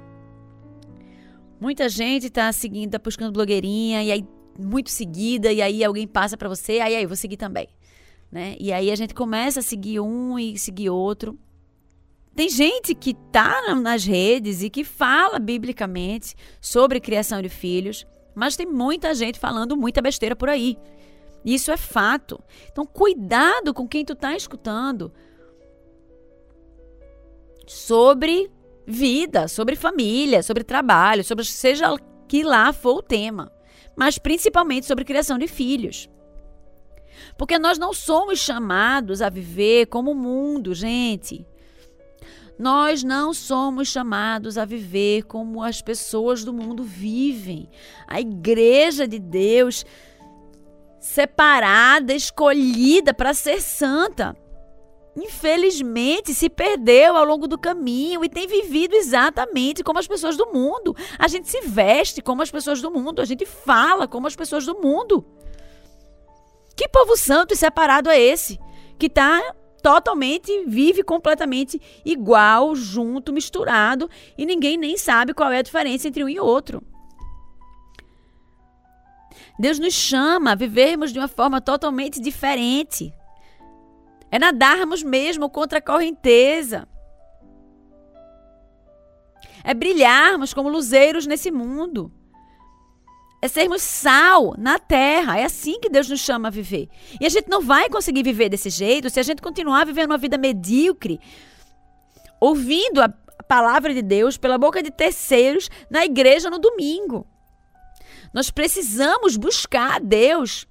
Muita 1.60 1.88
gente 1.88 2.26
está 2.26 2.52
seguindo, 2.52 2.92
tá 2.92 2.98
buscando 2.98 3.32
blogueirinha 3.32 4.04
e 4.04 4.12
aí 4.12 4.24
muito 4.56 4.90
seguida 4.90 5.52
e 5.52 5.60
aí 5.60 5.82
alguém 5.82 6.06
passa 6.06 6.36
para 6.36 6.48
você, 6.48 6.78
aí 6.78 6.94
aí 6.94 7.06
vou 7.06 7.16
seguir 7.16 7.36
também, 7.36 7.68
né? 8.30 8.54
E 8.60 8.72
aí 8.72 8.90
a 8.90 8.94
gente 8.94 9.14
começa 9.14 9.58
a 9.58 9.62
seguir 9.62 9.98
um 9.98 10.38
e 10.38 10.56
seguir 10.56 10.90
outro. 10.90 11.36
Tem 12.36 12.48
gente 12.48 12.94
que 12.94 13.14
tá 13.14 13.74
nas 13.74 14.04
redes 14.04 14.62
e 14.62 14.70
que 14.70 14.84
fala 14.84 15.40
biblicamente 15.40 16.36
sobre 16.60 17.00
criação 17.00 17.42
de 17.42 17.48
filhos, 17.48 18.06
mas 18.34 18.56
tem 18.56 18.66
muita 18.66 19.12
gente 19.12 19.40
falando 19.40 19.76
muita 19.76 20.00
besteira 20.00 20.36
por 20.36 20.48
aí. 20.48 20.78
Isso 21.44 21.72
é 21.72 21.76
fato. 21.76 22.40
Então 22.70 22.86
cuidado 22.86 23.74
com 23.74 23.88
quem 23.88 24.04
tu 24.04 24.14
tá 24.14 24.36
escutando, 24.36 25.12
sobre 27.66 28.50
vida, 28.86 29.48
sobre 29.48 29.76
família, 29.76 30.42
sobre 30.42 30.64
trabalho, 30.64 31.24
sobre 31.24 31.44
seja 31.44 31.96
que 32.28 32.42
lá 32.42 32.72
for 32.72 32.98
o 32.98 33.02
tema, 33.02 33.50
mas 33.96 34.18
principalmente 34.18 34.86
sobre 34.86 35.04
criação 35.04 35.38
de 35.38 35.46
filhos. 35.46 36.08
Porque 37.38 37.58
nós 37.58 37.78
não 37.78 37.92
somos 37.92 38.38
chamados 38.38 39.22
a 39.22 39.28
viver 39.28 39.86
como 39.86 40.12
o 40.12 40.16
mundo, 40.16 40.74
gente. 40.74 41.46
Nós 42.58 43.02
não 43.02 43.32
somos 43.32 43.88
chamados 43.88 44.56
a 44.58 44.64
viver 44.64 45.24
como 45.24 45.62
as 45.62 45.82
pessoas 45.82 46.44
do 46.44 46.52
mundo 46.52 46.84
vivem. 46.84 47.68
A 48.06 48.20
igreja 48.20 49.08
de 49.08 49.18
Deus 49.18 49.84
separada, 51.00 52.14
escolhida 52.14 53.12
para 53.12 53.34
ser 53.34 53.60
santa 53.60 54.36
infelizmente, 55.16 56.34
se 56.34 56.48
perdeu 56.48 57.16
ao 57.16 57.24
longo 57.24 57.46
do 57.46 57.58
caminho 57.58 58.24
e 58.24 58.28
tem 58.28 58.46
vivido 58.46 58.94
exatamente 58.94 59.82
como 59.82 59.98
as 59.98 60.06
pessoas 60.06 60.36
do 60.36 60.46
mundo. 60.52 60.96
A 61.18 61.28
gente 61.28 61.48
se 61.48 61.60
veste 61.62 62.20
como 62.20 62.42
as 62.42 62.50
pessoas 62.50 62.80
do 62.80 62.90
mundo, 62.90 63.20
a 63.20 63.24
gente 63.24 63.46
fala 63.46 64.08
como 64.08 64.26
as 64.26 64.36
pessoas 64.36 64.66
do 64.66 64.80
mundo. 64.80 65.24
Que 66.76 66.88
povo 66.88 67.16
santo 67.16 67.54
e 67.54 67.56
separado 67.56 68.10
é 68.10 68.20
esse? 68.20 68.58
Que 68.98 69.06
está 69.06 69.40
totalmente, 69.82 70.64
vive 70.66 71.02
completamente 71.02 71.80
igual, 72.04 72.74
junto, 72.74 73.32
misturado 73.32 74.08
e 74.36 74.46
ninguém 74.46 74.76
nem 74.76 74.96
sabe 74.96 75.34
qual 75.34 75.52
é 75.52 75.58
a 75.58 75.62
diferença 75.62 76.08
entre 76.08 76.24
um 76.24 76.28
e 76.28 76.40
outro. 76.40 76.82
Deus 79.58 79.78
nos 79.78 79.94
chama 79.94 80.52
a 80.52 80.56
vivermos 80.56 81.12
de 81.12 81.18
uma 81.18 81.28
forma 81.28 81.60
totalmente 81.60 82.20
diferente. 82.20 83.12
É 84.34 84.38
nadarmos 84.40 85.00
mesmo 85.04 85.48
contra 85.48 85.78
a 85.78 85.80
correnteza. 85.80 86.88
é 89.62 89.72
brilharmos 89.72 90.52
como 90.52 90.68
luzeiros 90.68 91.24
nesse 91.24 91.52
mundo. 91.52 92.12
É 93.40 93.46
sermos 93.46 93.80
sal 93.80 94.56
na 94.58 94.76
terra. 94.76 95.38
É 95.38 95.44
assim 95.44 95.78
que 95.78 95.88
Deus 95.88 96.08
nos 96.08 96.18
chama 96.18 96.48
a 96.48 96.50
viver. 96.50 96.88
E 97.20 97.24
a 97.24 97.28
gente 97.28 97.48
não 97.48 97.60
vai 97.60 97.88
conseguir 97.88 98.24
viver 98.24 98.48
desse 98.48 98.70
jeito 98.70 99.08
se 99.08 99.20
a 99.20 99.22
gente 99.22 99.40
continuar 99.40 99.86
vivendo 99.86 100.10
uma 100.10 100.18
vida 100.18 100.36
medíocre, 100.36 101.20
ouvindo 102.40 103.00
a 103.00 103.08
palavra 103.46 103.94
de 103.94 104.02
Deus 104.02 104.36
pela 104.36 104.58
boca 104.58 104.82
de 104.82 104.90
terceiros 104.90 105.70
na 105.88 106.04
igreja 106.04 106.50
no 106.50 106.58
domingo. 106.58 107.24
Nós 108.32 108.50
precisamos 108.50 109.36
buscar 109.36 109.94
a 109.94 109.98
Deus. 110.00 110.66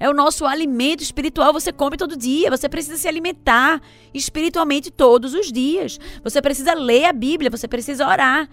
É 0.01 0.09
o 0.09 0.15
nosso 0.15 0.47
alimento 0.47 1.03
espiritual. 1.03 1.53
Você 1.53 1.73
come 1.73 1.97
todo 1.97 2.17
dia. 2.17 2.51
Você 2.51 2.69
precisa 2.69 2.97
se 2.97 3.07
alimentar 3.07 3.81
espiritualmente 4.13 4.91
todos 4.91 5.35
os 5.35 5.53
dias. 5.53 6.01
Você 6.25 6.43
precisa 6.43 6.75
ler 6.75 7.05
a 7.05 7.13
Bíblia. 7.13 7.51
Você 7.51 7.69
precisa 7.69 8.09
orar. 8.09 8.49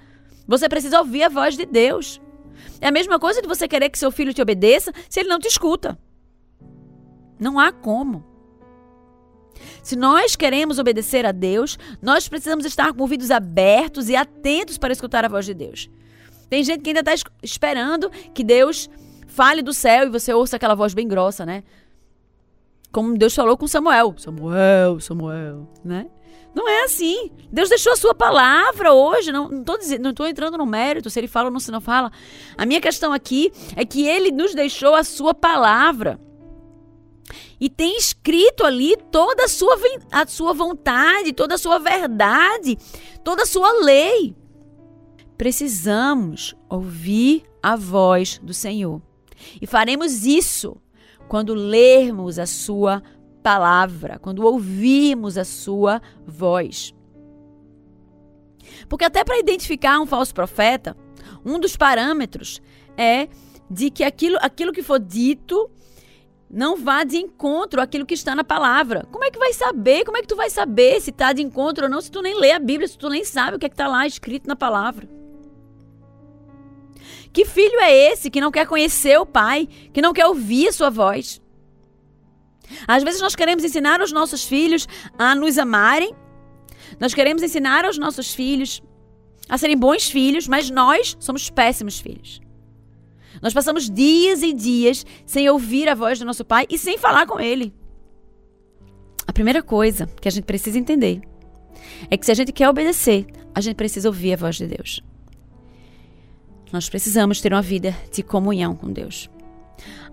Você 0.47 0.69
precisa 0.69 0.99
ouvir 0.99 1.23
a 1.23 1.29
voz 1.29 1.57
de 1.57 1.65
Deus. 1.65 2.21
É 2.79 2.87
a 2.87 2.91
mesma 2.91 3.17
coisa 3.17 3.41
de 3.41 3.47
você 3.47 3.67
querer 3.67 3.89
que 3.89 3.97
seu 3.97 4.11
filho 4.11 4.33
te 4.33 4.41
obedeça 4.41 4.93
se 5.09 5.19
ele 5.19 5.29
não 5.29 5.39
te 5.39 5.47
escuta. 5.47 5.97
Não 7.39 7.59
há 7.59 7.71
como. 7.71 8.23
Se 9.81 9.95
nós 9.95 10.35
queremos 10.35 10.77
obedecer 10.77 11.25
a 11.25 11.31
Deus, 11.31 11.79
nós 12.01 12.27
precisamos 12.27 12.65
estar 12.65 12.93
com 12.93 13.01
ouvidos 13.01 13.31
abertos 13.31 14.09
e 14.09 14.15
atentos 14.15 14.77
para 14.77 14.93
escutar 14.93 15.25
a 15.25 15.29
voz 15.29 15.45
de 15.45 15.53
Deus. 15.53 15.89
Tem 16.49 16.63
gente 16.63 16.81
que 16.81 16.89
ainda 16.89 16.99
está 16.99 17.13
esperando 17.43 18.09
que 18.33 18.43
Deus 18.43 18.89
fale 19.27 19.61
do 19.61 19.73
céu 19.73 20.05
e 20.07 20.09
você 20.09 20.33
ouça 20.33 20.55
aquela 20.55 20.75
voz 20.75 20.93
bem 20.93 21.07
grossa, 21.07 21.45
né? 21.45 21.63
Como 22.91 23.17
Deus 23.17 23.35
falou 23.35 23.57
com 23.57 23.67
Samuel. 23.67 24.15
Samuel, 24.17 24.99
Samuel, 24.99 25.69
né? 25.83 26.07
Não 26.55 26.67
é 26.67 26.85
assim. 26.85 27.29
Deus 27.51 27.69
deixou 27.69 27.93
a 27.93 27.95
sua 27.95 28.15
palavra 28.15 28.91
hoje. 28.93 29.31
Não 29.31 29.59
estou 29.59 29.77
não 29.99 30.13
tô 30.13 30.25
entrando 30.25 30.57
no 30.57 30.65
mérito 30.65 31.09
se 31.09 31.19
ele 31.19 31.27
fala 31.27 31.49
ou 31.49 31.51
não, 31.51 31.59
se 31.59 31.69
não 31.71 31.81
fala. 31.81 32.11
A 32.57 32.65
minha 32.65 32.81
questão 32.81 33.13
aqui 33.13 33.51
é 33.75 33.85
que 33.85 34.07
ele 34.07 34.31
nos 34.31 34.55
deixou 34.55 34.95
a 34.95 35.03
sua 35.03 35.35
palavra. 35.35 36.19
E 37.59 37.69
tem 37.69 37.97
escrito 37.97 38.63
ali 38.63 38.95
toda 39.11 39.45
a 39.45 39.47
sua, 39.47 39.77
a 40.11 40.25
sua 40.25 40.53
vontade, 40.53 41.33
toda 41.33 41.55
a 41.55 41.57
sua 41.57 41.77
verdade, 41.77 42.77
toda 43.23 43.43
a 43.43 43.45
sua 43.45 43.83
lei. 43.83 44.35
Precisamos 45.37 46.55
ouvir 46.69 47.43
a 47.61 47.75
voz 47.75 48.39
do 48.41 48.53
Senhor. 48.53 49.01
E 49.61 49.67
faremos 49.67 50.25
isso 50.25 50.77
quando 51.27 51.53
lermos 51.53 52.39
a 52.39 52.45
Sua 52.45 53.03
palavra, 53.43 54.17
quando 54.19 54.43
ouvirmos 54.45 55.37
a 55.37 55.45
Sua 55.45 56.01
voz. 56.25 56.93
Porque, 58.89 59.05
até 59.05 59.23
para 59.23 59.39
identificar 59.39 59.99
um 59.99 60.05
falso 60.05 60.33
profeta, 60.33 60.97
um 61.45 61.59
dos 61.59 61.77
parâmetros 61.77 62.61
é 62.97 63.27
de 63.69 63.89
que 63.89 64.03
aquilo, 64.03 64.37
aquilo 64.41 64.71
que 64.71 64.81
for 64.81 64.99
dito 64.99 65.69
não 66.49 66.77
vá 66.77 67.03
de 67.03 67.17
encontro 67.17 67.81
àquilo 67.81 68.05
que 68.05 68.13
está 68.13 68.33
na 68.33 68.43
palavra. 68.43 69.05
Como 69.11 69.23
é 69.23 69.29
que 69.29 69.37
vai 69.37 69.53
saber? 69.53 70.05
Como 70.05 70.17
é 70.17 70.21
que 70.21 70.27
tu 70.27 70.35
vai 70.35 70.49
saber 70.49 70.99
se 71.01 71.09
está 71.09 71.33
de 71.33 71.41
encontro 71.41 71.85
ou 71.85 71.89
não 71.89 72.01
se 72.01 72.09
tu 72.09 72.21
nem 72.21 72.39
lê 72.39 72.53
a 72.53 72.59
Bíblia, 72.59 72.87
se 72.87 72.97
tu 72.97 73.09
nem 73.09 73.23
sabe 73.23 73.57
o 73.57 73.59
que 73.59 73.65
é 73.65 73.69
está 73.69 73.87
lá 73.87 74.07
escrito 74.07 74.47
na 74.47 74.55
palavra? 74.55 75.16
Que 77.37 77.45
filho 77.45 77.79
é 77.81 77.93
esse 77.93 78.31
que 78.31 78.41
não 78.41 78.49
quer 78.49 78.65
conhecer 78.65 79.15
o 79.19 79.23
pai, 79.23 79.69
que 79.93 80.01
não 80.01 80.11
quer 80.11 80.25
ouvir 80.25 80.69
a 80.69 80.71
sua 80.71 80.89
voz? 80.89 81.39
Às 82.87 83.03
vezes 83.03 83.21
nós 83.21 83.35
queremos 83.35 83.63
ensinar 83.63 84.01
os 84.01 84.11
nossos 84.11 84.43
filhos 84.43 84.87
a 85.19 85.35
nos 85.35 85.59
amarem, 85.59 86.15
nós 86.99 87.13
queremos 87.13 87.43
ensinar 87.43 87.85
aos 87.85 87.95
nossos 87.95 88.33
filhos 88.33 88.81
a 89.47 89.55
serem 89.55 89.77
bons 89.77 90.09
filhos, 90.09 90.47
mas 90.47 90.71
nós 90.71 91.15
somos 91.19 91.47
péssimos 91.47 91.99
filhos. 91.99 92.41
Nós 93.39 93.53
passamos 93.53 93.87
dias 93.87 94.41
e 94.41 94.51
dias 94.51 95.05
sem 95.23 95.47
ouvir 95.47 95.87
a 95.87 95.93
voz 95.93 96.17
do 96.17 96.25
nosso 96.25 96.43
pai 96.43 96.65
e 96.71 96.75
sem 96.75 96.97
falar 96.97 97.27
com 97.27 97.39
ele. 97.39 97.71
A 99.27 99.31
primeira 99.31 99.61
coisa 99.61 100.09
que 100.19 100.27
a 100.27 100.31
gente 100.31 100.45
precisa 100.45 100.79
entender 100.79 101.21
é 102.09 102.17
que 102.17 102.25
se 102.25 102.31
a 102.31 102.35
gente 102.35 102.51
quer 102.51 102.67
obedecer, 102.67 103.27
a 103.53 103.61
gente 103.61 103.75
precisa 103.75 104.09
ouvir 104.09 104.33
a 104.33 104.37
voz 104.37 104.55
de 104.55 104.65
Deus. 104.65 105.03
Nós 106.71 106.89
precisamos 106.89 107.39
ter 107.39 107.53
uma 107.53 107.61
vida 107.61 107.95
de 108.11 108.21
comunhão 108.21 108.75
com 108.75 108.91
Deus. 108.91 109.29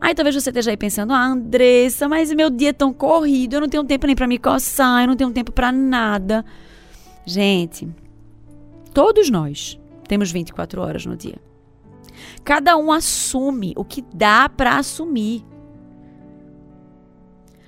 Aí 0.01 0.15
talvez 0.15 0.35
você 0.35 0.51
esteja 0.51 0.71
aí 0.71 0.77
pensando: 0.77 1.13
"Ah, 1.13 1.27
Andressa, 1.27 2.09
mas 2.09 2.33
meu 2.33 2.51
dia 2.51 2.71
é 2.71 2.73
tão 2.73 2.93
corrido, 2.93 3.55
eu 3.55 3.61
não 3.61 3.69
tenho 3.69 3.85
tempo 3.85 4.07
nem 4.07 4.15
para 4.15 4.27
me 4.27 4.39
coçar, 4.39 5.03
eu 5.03 5.09
não 5.09 5.17
tenho 5.17 5.31
tempo 5.31 5.53
para 5.53 5.73
nada". 5.73 6.45
Gente, 7.27 7.89
todos 8.93 9.31
nós 9.31 9.81
temos 10.07 10.31
24 10.31 10.81
horas 10.83 11.07
no 11.07 11.17
dia. 11.17 11.39
Cada 12.45 12.77
um 12.77 12.93
assume 12.93 13.73
o 13.77 13.85
que 13.85 14.05
dá 14.15 14.49
para 14.49 14.77
assumir. 14.77 15.45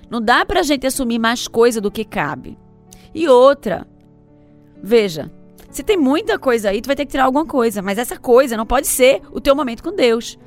Não 0.09 0.21
dá 0.21 0.45
para 0.45 0.61
a 0.61 0.63
gente 0.63 0.87
assumir 0.87 1.19
mais 1.19 1.47
coisa 1.47 1.81
do 1.81 1.91
que 1.91 2.05
cabe. 2.05 2.57
E 3.13 3.27
outra, 3.27 3.87
veja, 4.81 5.31
se 5.77 5.83
tem 5.83 5.97
muita 5.97 6.37
coisa 6.37 6.69
aí, 6.69 6.81
tu 6.81 6.87
vai 6.87 6.95
ter 6.95 7.05
que 7.05 7.11
tirar 7.11 7.25
alguma 7.25 7.45
coisa, 7.45 7.81
mas 7.81 7.97
essa 7.97 8.17
coisa 8.17 8.57
não 8.57 8.65
pode 8.65 8.87
ser 8.87 9.21
o 9.31 9.39
teu 9.39 9.55
momento 9.55 9.83
com 9.83 9.95
Deus. 9.95 10.37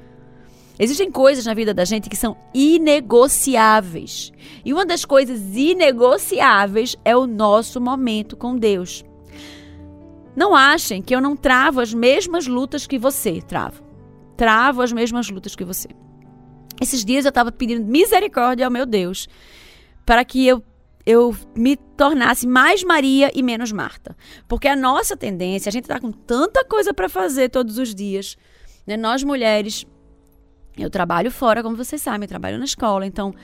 Existem 0.78 1.10
coisas 1.10 1.46
na 1.46 1.54
vida 1.54 1.72
da 1.72 1.84
gente 1.84 2.08
que 2.08 2.16
são 2.16 2.36
inegociáveis. 2.54 4.32
E 4.64 4.72
uma 4.72 4.84
das 4.84 5.04
coisas 5.04 5.54
inegociáveis 5.54 6.96
é 7.04 7.16
o 7.16 7.26
nosso 7.26 7.80
momento 7.80 8.36
com 8.36 8.56
Deus. 8.56 9.04
Não 10.34 10.54
achem 10.54 11.02
que 11.02 11.14
eu 11.14 11.20
não 11.20 11.36
travo 11.36 11.80
as 11.80 11.92
mesmas 11.92 12.46
lutas 12.46 12.86
que 12.86 12.98
você 12.98 13.40
trava 13.40 13.90
travo 14.40 14.80
as 14.80 14.90
mesmas 14.90 15.28
lutas 15.28 15.54
que 15.54 15.66
você. 15.66 15.88
Esses 16.80 17.04
dias 17.04 17.26
eu 17.26 17.28
estava 17.28 17.52
pedindo 17.52 17.84
misericórdia 17.84 18.64
ao 18.64 18.72
meu 18.72 18.86
Deus 18.86 19.28
para 20.06 20.24
que 20.24 20.46
eu 20.46 20.64
eu 21.10 21.34
me 21.56 21.76
tornasse 21.76 22.46
mais 22.46 22.84
Maria 22.84 23.30
e 23.34 23.42
menos 23.42 23.72
Marta. 23.72 24.16
Porque 24.46 24.68
a 24.68 24.76
nossa 24.76 25.16
tendência, 25.16 25.68
a 25.68 25.72
gente 25.72 25.84
está 25.84 25.98
com 25.98 26.12
tanta 26.12 26.64
coisa 26.64 26.94
para 26.94 27.08
fazer 27.08 27.48
todos 27.48 27.78
os 27.78 27.94
dias. 27.94 28.36
Né? 28.86 28.96
Nós 28.96 29.24
mulheres, 29.24 29.84
eu 30.78 30.88
trabalho 30.88 31.30
fora, 31.30 31.62
como 31.62 31.76
vocês 31.76 32.00
sabem, 32.00 32.22
eu 32.22 32.28
trabalho 32.28 32.58
na 32.58 32.64
escola, 32.64 33.04
então 33.04 33.34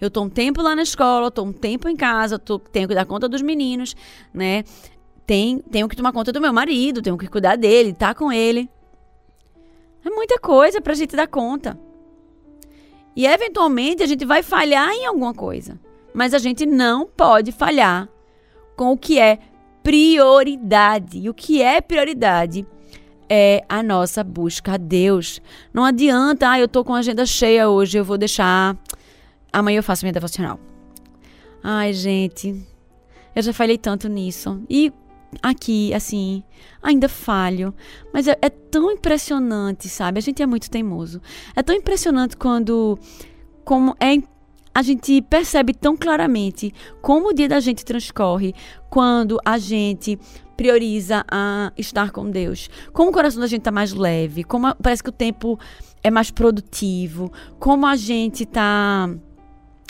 eu 0.00 0.08
estou 0.08 0.24
um 0.24 0.30
tempo 0.30 0.62
lá 0.62 0.76
na 0.76 0.82
escola, 0.82 1.28
estou 1.28 1.46
um 1.46 1.52
tempo 1.52 1.88
em 1.88 1.96
casa, 1.96 2.38
tô, 2.38 2.58
tenho 2.58 2.86
que 2.86 2.94
dar 2.94 3.04
conta 3.04 3.28
dos 3.28 3.42
meninos, 3.42 3.96
né? 4.32 4.62
Tem, 5.26 5.58
tenho 5.58 5.88
que 5.88 5.96
tomar 5.96 6.12
conta 6.12 6.30
do 6.30 6.40
meu 6.40 6.52
marido, 6.52 7.02
tenho 7.02 7.18
que 7.18 7.26
cuidar 7.26 7.56
dele, 7.56 7.92
tá 7.92 8.14
com 8.14 8.30
ele. 8.30 8.70
É 10.04 10.10
muita 10.10 10.38
coisa 10.38 10.80
para 10.80 10.92
a 10.92 10.96
gente 10.96 11.16
dar 11.16 11.26
conta. 11.26 11.76
E 13.16 13.26
eventualmente 13.26 14.04
a 14.04 14.06
gente 14.06 14.24
vai 14.24 14.44
falhar 14.44 14.90
em 14.92 15.06
alguma 15.06 15.34
coisa. 15.34 15.80
Mas 16.16 16.32
a 16.32 16.38
gente 16.38 16.64
não 16.64 17.06
pode 17.06 17.52
falhar 17.52 18.08
com 18.74 18.90
o 18.92 18.96
que 18.96 19.18
é 19.18 19.38
prioridade. 19.82 21.18
E 21.18 21.28
o 21.28 21.34
que 21.34 21.60
é 21.60 21.78
prioridade 21.82 22.66
é 23.28 23.62
a 23.68 23.82
nossa 23.82 24.24
busca 24.24 24.72
a 24.72 24.76
Deus. 24.78 25.42
Não 25.74 25.84
adianta, 25.84 26.48
ah, 26.48 26.58
eu 26.58 26.66
tô 26.68 26.82
com 26.82 26.94
a 26.94 27.00
agenda 27.00 27.26
cheia 27.26 27.68
hoje, 27.68 27.98
eu 27.98 28.04
vou 28.04 28.16
deixar. 28.16 28.78
Amanhã 29.52 29.78
eu 29.78 29.82
faço 29.82 30.06
minha 30.06 30.12
devocional. 30.14 30.58
Ai, 31.62 31.92
gente, 31.92 32.66
eu 33.34 33.42
já 33.42 33.52
falhei 33.52 33.76
tanto 33.76 34.08
nisso. 34.08 34.62
E 34.70 34.90
aqui, 35.42 35.92
assim, 35.92 36.42
ainda 36.82 37.10
falho. 37.10 37.74
Mas 38.10 38.26
é, 38.26 38.38
é, 38.40 38.48
tão 38.48 38.90
impressionante, 38.90 39.86
sabe? 39.86 40.18
A 40.18 40.22
gente 40.22 40.42
é 40.42 40.46
muito 40.46 40.70
teimoso. 40.70 41.20
É 41.54 41.62
tão 41.62 41.76
impressionante 41.76 42.38
quando. 42.38 42.98
Como 43.66 43.94
é. 44.00 44.16
A 44.76 44.82
gente 44.82 45.22
percebe 45.22 45.72
tão 45.72 45.96
claramente 45.96 46.70
como 47.00 47.30
o 47.30 47.32
dia 47.32 47.48
da 47.48 47.60
gente 47.60 47.82
transcorre 47.82 48.54
quando 48.90 49.38
a 49.42 49.56
gente 49.56 50.18
prioriza 50.54 51.24
a 51.30 51.72
estar 51.78 52.10
com 52.10 52.30
Deus. 52.30 52.68
Como 52.92 53.08
o 53.08 53.12
coração 53.12 53.40
da 53.40 53.46
gente 53.46 53.62
tá 53.62 53.72
mais 53.72 53.94
leve, 53.94 54.44
como 54.44 54.66
a, 54.66 54.74
parece 54.74 55.02
que 55.02 55.08
o 55.08 55.12
tempo 55.12 55.58
é 56.04 56.10
mais 56.10 56.30
produtivo, 56.30 57.32
como 57.58 57.86
a 57.86 57.96
gente 57.96 58.44
tá 58.44 59.08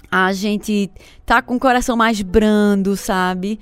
a 0.09 0.33
gente 0.33 0.89
tá 1.25 1.43
com 1.43 1.57
o 1.57 1.61
coração 1.61 1.97
mais 1.97 2.23
brando, 2.23 2.97
sabe? 2.97 3.59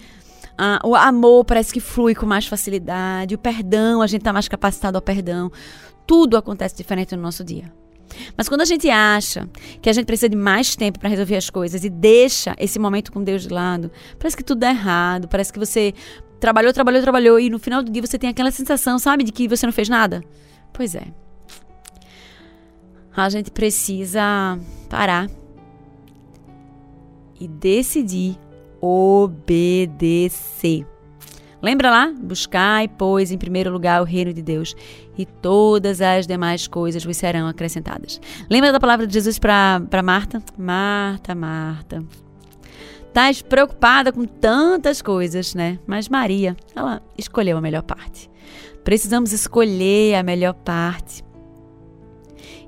Ah, 0.58 0.78
o 0.84 0.94
amor 0.94 1.46
parece 1.46 1.72
que 1.72 1.80
flui 1.80 2.14
com 2.14 2.26
mais 2.26 2.46
facilidade. 2.46 3.34
O 3.34 3.38
perdão, 3.38 4.02
a 4.02 4.06
gente 4.06 4.20
está 4.20 4.30
mais 4.30 4.46
capacitado 4.46 4.98
ao 4.98 5.02
perdão. 5.02 5.50
Tudo 6.06 6.36
acontece 6.36 6.76
diferente 6.76 7.16
no 7.16 7.22
nosso 7.22 7.42
dia. 7.42 7.72
Mas 8.36 8.48
quando 8.48 8.60
a 8.60 8.64
gente 8.64 8.88
acha 8.90 9.48
que 9.80 9.88
a 9.88 9.92
gente 9.92 10.06
precisa 10.06 10.28
de 10.28 10.36
mais 10.36 10.76
tempo 10.76 10.98
para 10.98 11.08
resolver 11.08 11.36
as 11.36 11.50
coisas 11.50 11.84
e 11.84 11.90
deixa 11.90 12.54
esse 12.58 12.78
momento 12.78 13.12
com 13.12 13.22
Deus 13.22 13.42
de 13.42 13.48
lado, 13.48 13.90
parece 14.18 14.36
que 14.36 14.44
tudo 14.44 14.60
dá 14.60 14.70
errado, 14.70 15.28
parece 15.28 15.52
que 15.52 15.58
você 15.58 15.94
trabalhou, 16.40 16.72
trabalhou, 16.72 17.02
trabalhou 17.02 17.40
e 17.40 17.48
no 17.48 17.58
final 17.58 17.82
do 17.82 17.90
dia 17.90 18.04
você 18.04 18.18
tem 18.18 18.30
aquela 18.30 18.50
sensação, 18.50 18.98
sabe, 18.98 19.24
de 19.24 19.32
que 19.32 19.48
você 19.48 19.66
não 19.66 19.72
fez 19.72 19.88
nada. 19.88 20.22
Pois 20.72 20.94
é. 20.94 21.06
A 23.16 23.28
gente 23.28 23.50
precisa 23.50 24.58
parar 24.88 25.30
e 27.40 27.46
decidir 27.46 28.36
obedecer. 28.80 30.84
Lembra 31.64 31.88
lá? 31.90 32.12
Buscai, 32.14 32.86
pois, 32.86 33.32
em 33.32 33.38
primeiro 33.38 33.72
lugar 33.72 34.02
o 34.02 34.04
reino 34.04 34.34
de 34.34 34.42
Deus, 34.42 34.76
e 35.16 35.24
todas 35.24 36.02
as 36.02 36.26
demais 36.26 36.68
coisas 36.68 37.02
vos 37.02 37.16
serão 37.16 37.48
acrescentadas. 37.48 38.20
Lembra 38.50 38.70
da 38.70 38.78
palavra 38.78 39.06
de 39.06 39.14
Jesus 39.14 39.38
para 39.38 39.80
Marta? 40.04 40.42
Marta, 40.58 41.34
Marta. 41.34 42.04
Estás 43.08 43.40
preocupada 43.40 44.12
com 44.12 44.26
tantas 44.26 45.00
coisas, 45.00 45.54
né? 45.54 45.78
Mas 45.86 46.06
Maria, 46.06 46.54
ela 46.76 47.00
escolheu 47.16 47.56
a 47.56 47.62
melhor 47.62 47.82
parte. 47.82 48.28
Precisamos 48.84 49.32
escolher 49.32 50.16
a 50.16 50.22
melhor 50.22 50.52
parte 50.52 51.24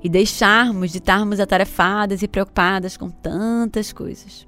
e 0.03 0.09
deixarmos 0.09 0.91
de 0.91 0.97
estarmos 0.97 1.39
atarefadas 1.39 2.23
e 2.23 2.27
preocupadas 2.27 2.97
com 2.97 3.11
tantas 3.11 3.93
coisas. 3.93 4.47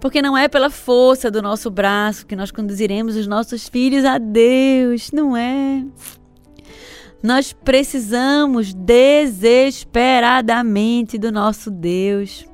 Porque 0.00 0.22
não 0.22 0.36
é 0.36 0.48
pela 0.48 0.70
força 0.70 1.30
do 1.30 1.40
nosso 1.42 1.70
braço 1.70 2.26
que 2.26 2.34
nós 2.34 2.50
conduziremos 2.50 3.14
os 3.16 3.26
nossos 3.26 3.68
filhos 3.68 4.04
a 4.04 4.18
Deus, 4.18 5.12
não 5.12 5.36
é? 5.36 5.84
Nós 7.22 7.52
precisamos 7.52 8.72
desesperadamente 8.72 11.18
do 11.18 11.30
nosso 11.30 11.70
Deus. 11.70 12.46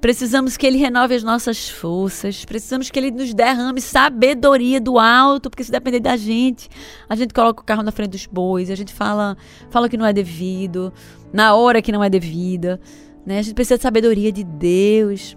Precisamos 0.00 0.56
que 0.56 0.64
Ele 0.64 0.78
renove 0.78 1.16
as 1.16 1.24
nossas 1.24 1.68
forças. 1.68 2.44
Precisamos 2.44 2.88
que 2.88 2.96
Ele 2.98 3.10
nos 3.10 3.34
derrame 3.34 3.80
sabedoria 3.80 4.80
do 4.80 5.00
alto, 5.00 5.50
porque 5.50 5.64
se 5.64 5.72
depender 5.72 5.98
da 5.98 6.16
gente, 6.16 6.68
a 7.08 7.16
gente 7.16 7.34
coloca 7.34 7.60
o 7.60 7.64
carro 7.64 7.82
na 7.82 7.90
frente 7.90 8.10
dos 8.10 8.26
bois, 8.26 8.70
a 8.70 8.76
gente 8.76 8.92
fala, 8.92 9.36
fala 9.68 9.88
que 9.88 9.96
não 9.96 10.06
é 10.06 10.12
devido, 10.12 10.92
na 11.32 11.56
hora 11.56 11.82
que 11.82 11.90
não 11.90 12.04
é 12.04 12.08
devida. 12.08 12.80
Né? 13.26 13.40
A 13.40 13.42
gente 13.42 13.54
precisa 13.54 13.76
de 13.76 13.82
sabedoria 13.82 14.30
de 14.30 14.44
Deus. 14.44 15.36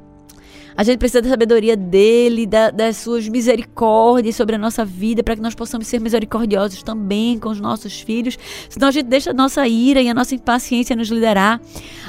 A 0.76 0.84
gente 0.84 1.00
precisa 1.00 1.22
da 1.22 1.30
sabedoria 1.30 1.76
dele, 1.76 2.46
da, 2.46 2.72
das 2.72 2.98
suas 2.98 3.28
misericórdias 3.28 4.36
sobre 4.36 4.56
a 4.56 4.60
nossa 4.60 4.86
vida, 4.86 5.22
para 5.22 5.36
que 5.36 5.42
nós 5.42 5.54
possamos 5.54 5.88
ser 5.88 6.00
misericordiosos 6.00 6.82
também 6.82 7.38
com 7.38 7.50
os 7.50 7.60
nossos 7.60 8.00
filhos. 8.02 8.38
Senão 8.70 8.88
a 8.88 8.92
gente 8.92 9.08
deixa 9.08 9.32
a 9.32 9.34
nossa 9.34 9.68
ira 9.68 10.02
e 10.02 10.10
a 10.10 10.14
nossa 10.14 10.34
impaciência 10.34 10.96
nos 10.96 11.10
liderar, 11.10 11.62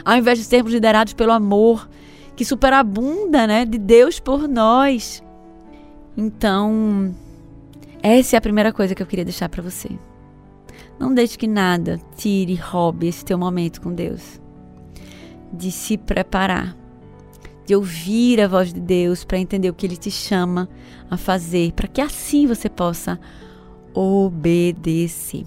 ao 0.05 0.17
invés 0.17 0.39
de 0.39 0.45
sermos 0.45 0.73
liderados 0.73 1.13
pelo 1.13 1.33
amor 1.33 1.89
que 2.37 2.45
superabunda, 2.45 3.47
né, 3.47 3.65
de 3.65 3.79
Deus 3.79 4.19
por 4.19 4.49
nós. 4.49 5.23
Então, 6.17 7.15
essa 8.03 8.37
é 8.37 8.39
a 8.39 8.41
primeira 8.41 8.73
coisa 8.73 8.95
que 8.95 9.03
eu 9.03 9.07
queria 9.07 9.25
deixar 9.25 9.49
para 9.49 9.63
você. 9.63 9.91
Não 10.99 11.13
deixe 11.13 11.37
que 11.37 11.47
nada 11.47 12.01
tire, 12.17 12.55
roube 12.55 13.09
esse 13.09 13.25
teu 13.25 13.37
momento 13.37 13.81
com 13.81 13.93
Deus. 13.93 14.41
De 15.53 15.71
se 15.71 15.99
preparar, 15.99 16.77
de 17.73 17.77
ouvir 17.77 18.39
a 18.39 18.47
voz 18.47 18.71
de 18.71 18.81
Deus 18.81 19.25
para 19.25 19.39
entender 19.39 19.71
o 19.71 19.73
que 19.73 19.87
ele 19.87 19.97
te 19.97 20.11
chama 20.11 20.69
a 21.11 21.17
fazer, 21.17 21.73
para 21.73 21.89
que 21.89 22.03
assim 22.03 22.47
você 22.47 22.69
possa 22.69 23.19
obedecer. 23.95 25.45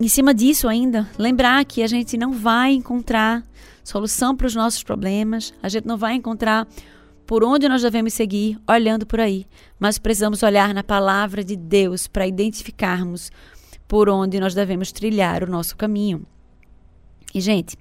Em 0.00 0.08
cima 0.08 0.34
disso 0.34 0.66
ainda, 0.66 1.08
lembrar 1.16 1.64
que 1.64 1.80
a 1.84 1.86
gente 1.86 2.16
não 2.16 2.32
vai 2.32 2.72
encontrar 2.72 3.44
solução 3.84 4.36
para 4.36 4.48
os 4.48 4.54
nossos 4.56 4.82
problemas, 4.82 5.54
a 5.62 5.68
gente 5.68 5.86
não 5.86 5.96
vai 5.96 6.14
encontrar 6.14 6.66
por 7.24 7.44
onde 7.44 7.68
nós 7.68 7.82
devemos 7.82 8.14
seguir 8.14 8.58
olhando 8.68 9.06
por 9.06 9.20
aí, 9.20 9.46
mas 9.78 9.96
precisamos 9.96 10.42
olhar 10.42 10.74
na 10.74 10.82
palavra 10.82 11.44
de 11.44 11.54
Deus 11.54 12.08
para 12.08 12.26
identificarmos 12.26 13.30
por 13.86 14.08
onde 14.08 14.40
nós 14.40 14.54
devemos 14.54 14.90
trilhar 14.90 15.44
o 15.44 15.50
nosso 15.50 15.76
caminho. 15.76 16.26
E, 17.32 17.40
gente, 17.40 17.76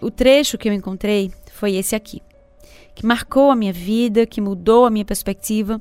o 0.00 0.10
trecho 0.10 0.56
que 0.56 0.70
eu 0.70 0.72
encontrei 0.72 1.30
foi 1.52 1.74
esse 1.74 1.94
aqui, 1.94 2.22
que 2.94 3.04
marcou 3.04 3.50
a 3.50 3.56
minha 3.56 3.72
vida, 3.72 4.26
que 4.26 4.40
mudou 4.40 4.86
a 4.86 4.90
minha 4.90 5.04
perspectiva. 5.04 5.80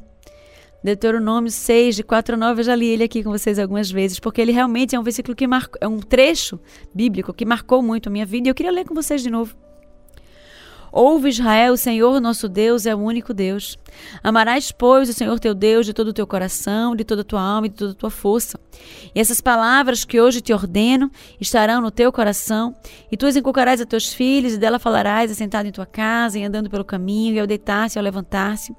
Deuteronômio 0.84 1.49
6, 1.49 1.95
de 1.95 2.04
4 2.04 2.36
a 2.36 2.38
9, 2.38 2.60
eu 2.60 2.65
já 2.65 2.76
li 2.76 2.88
ele 2.88 3.04
aqui 3.04 3.23
com 3.23 3.32
vocês 3.32 3.58
algumas 3.58 3.89
vezes, 3.89 4.19
porque 4.19 4.41
ele 4.41 4.52
realmente 4.52 4.95
é 4.95 4.99
um 4.99 5.04
versículo 5.04 5.34
que 5.34 5.47
marcou, 5.47 5.80
é 5.80 5.88
um 5.88 5.99
trecho 5.99 6.60
bíblico 6.93 7.34
que 7.34 7.45
marcou 7.45 7.82
muito 7.82 8.10
a 8.10 8.12
minha 8.12 8.26
vida 8.26 8.47
e 8.47 8.52
eu 8.52 8.56
queria 8.56 8.71
ler 8.71 8.86
com 8.86 8.93
vocês 8.93 9.21
de 9.21 9.30
novo. 9.30 9.62
Ouve 10.96 11.28
Israel, 11.28 11.74
o 11.74 11.78
Senhor 11.78 12.22
nosso 12.22 12.48
Deus 12.48 12.86
é 12.86 12.94
o 12.94 13.00
único 13.00 13.34
Deus. 13.34 13.80
Amarás, 14.24 14.72
pois, 14.72 15.10
o 15.10 15.14
Senhor 15.14 15.40
teu 15.40 15.56
Deus 15.56 15.88
de 15.88 15.94
todo 15.94 16.10
o 16.10 16.14
teu 16.14 16.28
coração, 16.28 16.96
de 16.96 17.04
toda 17.04 17.22
a 17.22 17.24
tua 17.24 17.42
alma 17.42 17.66
e 17.66 17.70
de 17.72 17.76
toda 17.76 17.92
a 17.94 17.96
tua 17.96 18.12
força. 18.12 18.60
E 19.16 19.20
essas 19.20 19.42
palavras 19.42 20.06
que 20.06 20.22
hoje 20.22 20.40
te 20.40 20.54
ordeno 20.54 21.10
estarão 21.42 21.82
no 21.82 21.90
teu 21.90 22.12
coração, 22.12 22.76
e 23.12 23.18
tu 23.18 23.26
as 23.26 23.36
inculcarás 23.36 23.82
a 23.82 23.88
teus 23.88 24.14
filhos, 24.14 24.54
e 24.54 24.58
dela 24.60 24.78
falarás 24.78 25.32
assentado 25.32 25.68
em 25.68 25.72
tua 25.72 25.88
casa, 25.88 26.38
e 26.38 26.44
andando 26.44 26.70
pelo 26.70 26.86
caminho, 26.86 27.34
e 27.34 27.40
ao 27.40 27.48
deitar-se 27.48 27.98
e 27.98 28.00
ao 28.00 28.04
levantar-se. 28.04 28.72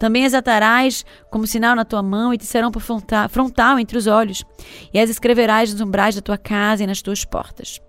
Também 0.00 0.26
as 0.26 0.34
atarás 0.34 1.04
como 1.30 1.46
sinal 1.46 1.76
na 1.76 1.84
tua 1.84 2.02
mão, 2.02 2.34
e 2.34 2.38
te 2.38 2.44
serão 2.44 2.72
por 2.72 2.82
frontal 2.82 3.78
entre 3.78 3.96
os 3.96 4.08
olhos, 4.08 4.44
e 4.92 4.98
as 4.98 5.08
escreverás 5.08 5.72
nos 5.72 5.80
umbrais 5.80 6.16
da 6.16 6.20
tua 6.20 6.36
casa 6.36 6.82
e 6.82 6.88
nas 6.88 7.00
tuas 7.00 7.24
portas. 7.24 7.80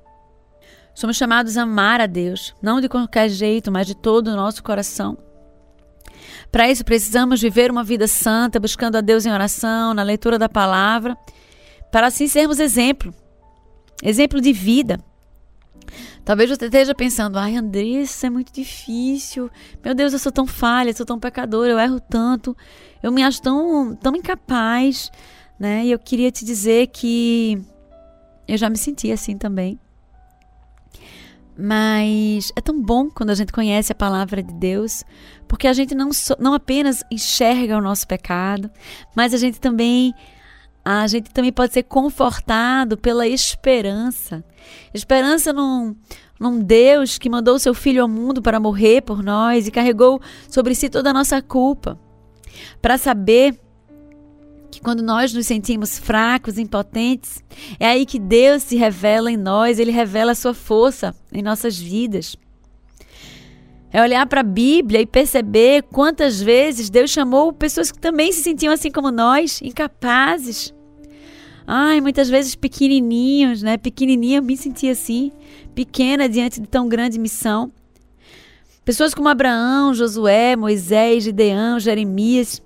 Somos 0.93 1.17
chamados 1.17 1.58
a 1.58 1.63
amar 1.63 1.99
a 1.99 2.06
Deus, 2.06 2.53
não 2.62 2.79
de 2.79 2.88
qualquer 2.88 3.29
jeito, 3.29 3.71
mas 3.71 3.88
de 3.88 3.95
todo 3.95 4.27
o 4.27 4.36
nosso 4.36 4.63
coração. 4.63 5.17
Para 6.51 6.69
isso, 6.69 6.86
precisamos 6.86 7.41
viver 7.41 7.71
uma 7.71 7.84
vida 7.84 8.08
santa, 8.08 8.60
buscando 8.60 8.95
a 8.95 9.01
Deus 9.01 9.25
em 9.25 9.32
oração, 9.32 9.93
na 9.93 10.03
leitura 10.03 10.38
da 10.38 10.47
palavra, 10.47 11.17
para 11.91 12.08
assim 12.08 12.27
sermos 12.27 12.60
exemplo 12.60 13.13
exemplo 14.03 14.41
de 14.41 14.51
vida. 14.51 14.99
Talvez 16.25 16.49
você 16.49 16.65
esteja 16.65 16.95
pensando, 16.95 17.38
ai, 17.38 17.56
Andressa, 17.56 18.27
é 18.27 18.29
muito 18.29 18.53
difícil. 18.53 19.49
Meu 19.84 19.93
Deus, 19.93 20.13
eu 20.13 20.19
sou 20.19 20.32
tão 20.32 20.45
falha, 20.45 20.93
sou 20.93 21.06
tão 21.06 21.19
pecadora, 21.19 21.71
eu 21.71 21.79
erro 21.79 21.99
tanto, 21.99 22.56
eu 23.01 23.12
me 23.12 23.23
acho 23.23 23.41
tão, 23.41 23.95
tão 23.95 24.15
incapaz, 24.15 25.12
né? 25.60 25.86
E 25.86 25.91
eu 25.91 25.99
queria 25.99 26.32
te 26.32 26.45
dizer 26.45 26.88
que 26.88 27.62
eu 28.47 28.58
já 28.58 28.69
me 28.69 28.77
senti 28.77 29.12
assim 29.12 29.38
também. 29.38 29.79
Mas 31.58 32.52
é 32.56 32.62
tão 32.62 32.82
bom 32.82 33.10
quando 33.10 33.30
a 33.30 33.36
gente 33.36 33.54
conhece 33.54 33.92
a 33.92 33.96
palavra 33.96 34.42
de 34.42 34.54
Deus, 34.54 35.04
porque 35.48 35.68
a 35.68 35.74
gente 35.74 35.94
não, 35.94 36.12
so, 36.12 36.36
não 36.39 36.54
apenas 36.54 37.04
enxerga 37.12 37.78
o 37.78 37.82
nosso 37.82 38.08
pecado, 38.08 38.72
mas 39.16 39.34
a 39.34 39.38
gente 39.38 39.60
também 39.60 40.13
a 40.86 41.08
gente 41.08 41.32
também 41.32 41.52
pode 41.52 41.74
ser 41.74 41.84
confortado 41.84 42.98
pela 42.98 43.26
esperança. 43.26 44.44
Esperança 44.94 45.54
num, 45.54 45.96
num 46.38 46.60
Deus 46.60 47.18
que 47.18 47.30
mandou 47.30 47.58
seu 47.58 47.74
filho 47.74 48.02
ao 48.02 48.10
mundo 48.10 48.42
para 48.42 48.60
morrer 48.60 49.02
por 49.02 49.24
nós 49.24 49.66
e 49.66 49.72
carregou 49.72 50.22
sobre 50.50 50.76
si 50.76 50.89
toda 50.89 51.12
a 51.12 51.13
nossa 51.13 51.42
culpa. 51.42 51.98
Para 52.82 52.98
saber 52.98 53.62
que 54.74 54.82
quando 54.82 55.04
nós 55.04 55.32
nos 55.32 55.46
sentimos 55.46 56.00
fracos, 56.00 56.58
impotentes, 56.58 57.44
é 57.80 57.88
aí 57.88 58.06
que 58.06 58.18
Deus 58.18 58.64
se 58.64 58.76
revela 58.76 59.32
em 59.32 59.38
nós, 59.38 59.78
ele 59.78 59.92
revela 59.92 60.32
a 60.32 60.36
sua 60.36 60.54
força 60.54 61.16
em 61.32 61.44
nossas 61.44 61.78
vidas. 61.78 62.36
É 63.92 64.02
olhar 64.02 64.26
para 64.26 64.42
a 64.42 64.44
Bíblia 64.44 65.02
e 65.02 65.06
perceber 65.06 65.84
quantas 65.84 66.42
vezes 66.42 66.90
Deus 66.90 67.12
chamou 67.12 67.54
pessoas 67.54 67.92
que 67.92 68.00
também 68.00 68.32
se 68.32 68.42
sentiam 68.42 68.74
assim 68.74 68.90
como 68.90 69.12
nós, 69.12 69.62
incapazes. 69.62 70.74
Ai, 71.68 72.02
muitas 72.02 72.28
vezes 72.28 72.56
pequenininhos, 72.56 73.62
né? 73.62 73.78
Pequenininha 73.78 74.40
eu 74.40 74.44
me 74.44 74.58
sentia 74.58 74.94
assim, 74.94 75.32
pequena 75.76 76.28
diante 76.28 76.60
de 76.60 76.68
tão 76.68 76.90
grande 76.90 77.20
missão. 77.20 77.72
Pessoas 78.84 79.14
como 79.14 79.30
Abraão, 79.30 79.94
Josué, 79.94 80.56
Moisés, 80.56 81.26
Gideão, 81.26 81.80
Jeremias. 81.80 82.62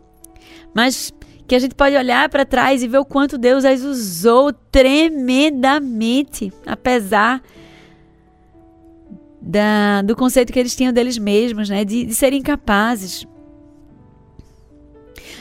Mas 0.74 1.12
que 1.47 1.55
a 1.55 1.60
gente 1.60 1.73
pode 1.73 1.95
olhar 1.95 2.27
para 2.29 2.45
trás 2.45 2.83
e 2.83 2.88
ver 2.88 2.97
o 2.97 3.05
quanto 3.05 3.38
Deus 3.38 3.63
as 3.63 3.81
usou 3.81 4.51
tremendamente, 4.51 6.51
apesar 6.65 7.41
da, 9.41 10.01
do 10.01 10.15
conceito 10.15 10.51
que 10.51 10.60
eles 10.60 10.75
tinham 10.75 10.91
deles 10.91 11.17
mesmos, 11.17 11.69
né, 11.69 11.86
de, 11.86 12.05
de 12.05 12.13
serem 12.13 12.39
incapazes. 12.39 13.25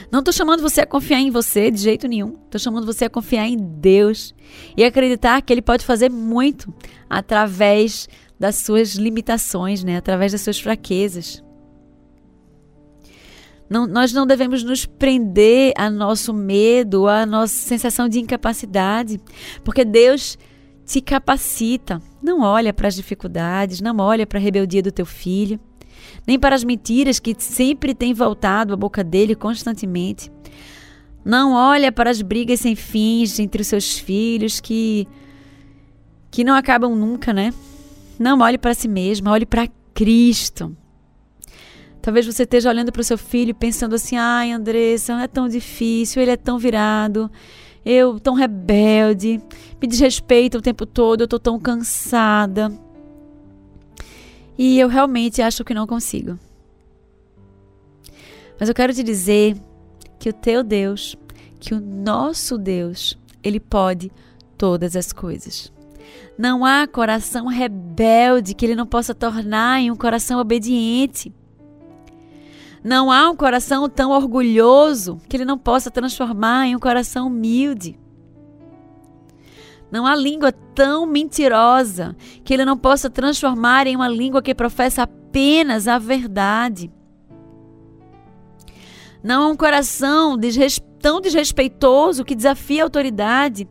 Não 0.09 0.19
estou 0.19 0.33
chamando 0.33 0.61
você 0.61 0.81
a 0.81 0.85
confiar 0.85 1.19
em 1.19 1.29
você 1.29 1.69
de 1.69 1.79
jeito 1.79 2.07
nenhum. 2.07 2.37
Estou 2.45 2.59
chamando 2.59 2.85
você 2.85 3.05
a 3.05 3.09
confiar 3.09 3.45
em 3.45 3.57
Deus 3.57 4.33
e 4.77 4.85
acreditar 4.85 5.41
que 5.41 5.51
Ele 5.51 5.61
pode 5.61 5.85
fazer 5.85 6.09
muito 6.09 6.73
através 7.09 8.07
das 8.39 8.57
suas 8.57 8.95
limitações, 8.95 9.83
né? 9.83 9.97
através 9.97 10.31
das 10.31 10.41
suas 10.41 10.59
fraquezas. 10.59 11.43
Não, 13.69 13.85
nós 13.85 14.13
não 14.13 14.25
devemos 14.25 14.63
nos 14.63 14.85
prender 14.85 15.73
a 15.77 15.89
nosso 15.89 16.33
medo, 16.33 17.07
a 17.07 17.25
nossa 17.25 17.53
sensação 17.53 18.07
de 18.07 18.19
incapacidade, 18.19 19.19
porque 19.63 19.83
Deus 19.83 20.37
te 20.85 21.01
capacita. 21.01 22.01
Não 22.23 22.41
olha 22.41 22.73
para 22.73 22.87
as 22.87 22.95
dificuldades, 22.95 23.81
não 23.81 23.97
olha 23.97 24.25
para 24.25 24.39
a 24.39 24.41
rebeldia 24.41 24.81
do 24.81 24.91
teu 24.91 25.05
filho, 25.05 25.59
nem 26.25 26.39
para 26.39 26.55
as 26.55 26.63
mentiras 26.63 27.19
que 27.19 27.35
sempre 27.37 27.93
têm 27.93 28.13
voltado 28.13 28.73
à 28.73 28.77
boca 28.77 29.03
dele 29.03 29.35
constantemente. 29.35 30.31
Não 31.25 31.51
olha 31.51 31.91
para 31.91 32.09
as 32.09 32.21
brigas 32.21 32.61
sem 32.61 32.73
fins 32.73 33.37
entre 33.37 33.61
os 33.61 33.67
seus 33.67 33.99
filhos 33.99 34.61
que 34.61 35.07
que 36.29 36.43
não 36.43 36.55
acabam 36.55 36.95
nunca, 36.95 37.33
né? 37.33 37.53
Não 38.19 38.39
olhe 38.39 38.57
para 38.57 38.73
si 38.73 38.87
mesmo, 38.87 39.29
olhe 39.29 39.45
para 39.45 39.67
Cristo. 39.93 40.75
Talvez 42.07 42.25
você 42.25 42.43
esteja 42.43 42.69
olhando 42.69 42.89
para 42.89 43.01
o 43.01 43.03
seu 43.03 43.17
filho 43.17 43.53
pensando 43.53 43.95
assim: 43.95 44.15
ai, 44.15 44.53
Andressa, 44.53 45.21
é 45.21 45.27
tão 45.27 45.49
difícil, 45.49 46.21
ele 46.21 46.31
é 46.31 46.37
tão 46.37 46.57
virado, 46.57 47.29
eu 47.85 48.17
tão 48.17 48.33
rebelde, 48.33 49.41
me 49.81 49.85
desrespeita 49.89 50.57
o 50.57 50.61
tempo 50.61 50.85
todo, 50.85 51.19
eu 51.19 51.25
estou 51.25 51.37
tão 51.37 51.59
cansada. 51.59 52.71
E 54.57 54.79
eu 54.79 54.87
realmente 54.87 55.41
acho 55.41 55.65
que 55.65 55.73
não 55.73 55.85
consigo. 55.85 56.39
Mas 58.57 58.69
eu 58.69 58.73
quero 58.73 58.93
te 58.93 59.03
dizer 59.03 59.57
que 60.17 60.29
o 60.29 60.33
teu 60.33 60.63
Deus, 60.63 61.17
que 61.59 61.73
o 61.73 61.81
nosso 61.81 62.57
Deus, 62.57 63.19
ele 63.43 63.59
pode 63.59 64.09
todas 64.57 64.95
as 64.95 65.11
coisas. 65.11 65.73
Não 66.37 66.63
há 66.63 66.87
coração 66.87 67.47
rebelde 67.47 68.53
que 68.53 68.65
ele 68.65 68.75
não 68.75 68.87
possa 68.87 69.13
tornar 69.13 69.81
em 69.81 69.91
um 69.91 69.95
coração 69.97 70.39
obediente. 70.39 71.33
Não 72.83 73.11
há 73.11 73.29
um 73.29 73.35
coração 73.35 73.89
tão 73.89 74.11
orgulhoso 74.11 75.19
que 75.27 75.35
ele 75.37 75.45
não 75.45 75.57
possa 75.57 75.91
transformar 75.91 76.67
em 76.67 76.75
um 76.75 76.79
coração 76.79 77.27
humilde. 77.27 77.99
Não 79.91 80.05
há 80.05 80.15
língua 80.15 80.51
tão 80.51 81.05
mentirosa 81.05 82.15
que 82.43 82.53
ele 82.53 82.65
não 82.65 82.77
possa 82.77 83.09
transformar 83.09 83.87
em 83.87 83.95
uma 83.95 84.09
língua 84.09 84.41
que 84.41 84.53
professa 84.53 85.03
apenas 85.03 85.87
a 85.87 85.97
verdade. 85.97 86.91
Não 89.23 89.43
há 89.43 89.47
um 89.47 89.55
coração 89.55 90.37
tão 90.99 91.21
desrespeitoso 91.21 92.23
que 92.23 92.35
desafia 92.35 92.83
a 92.83 92.85
autoridade 92.85 93.67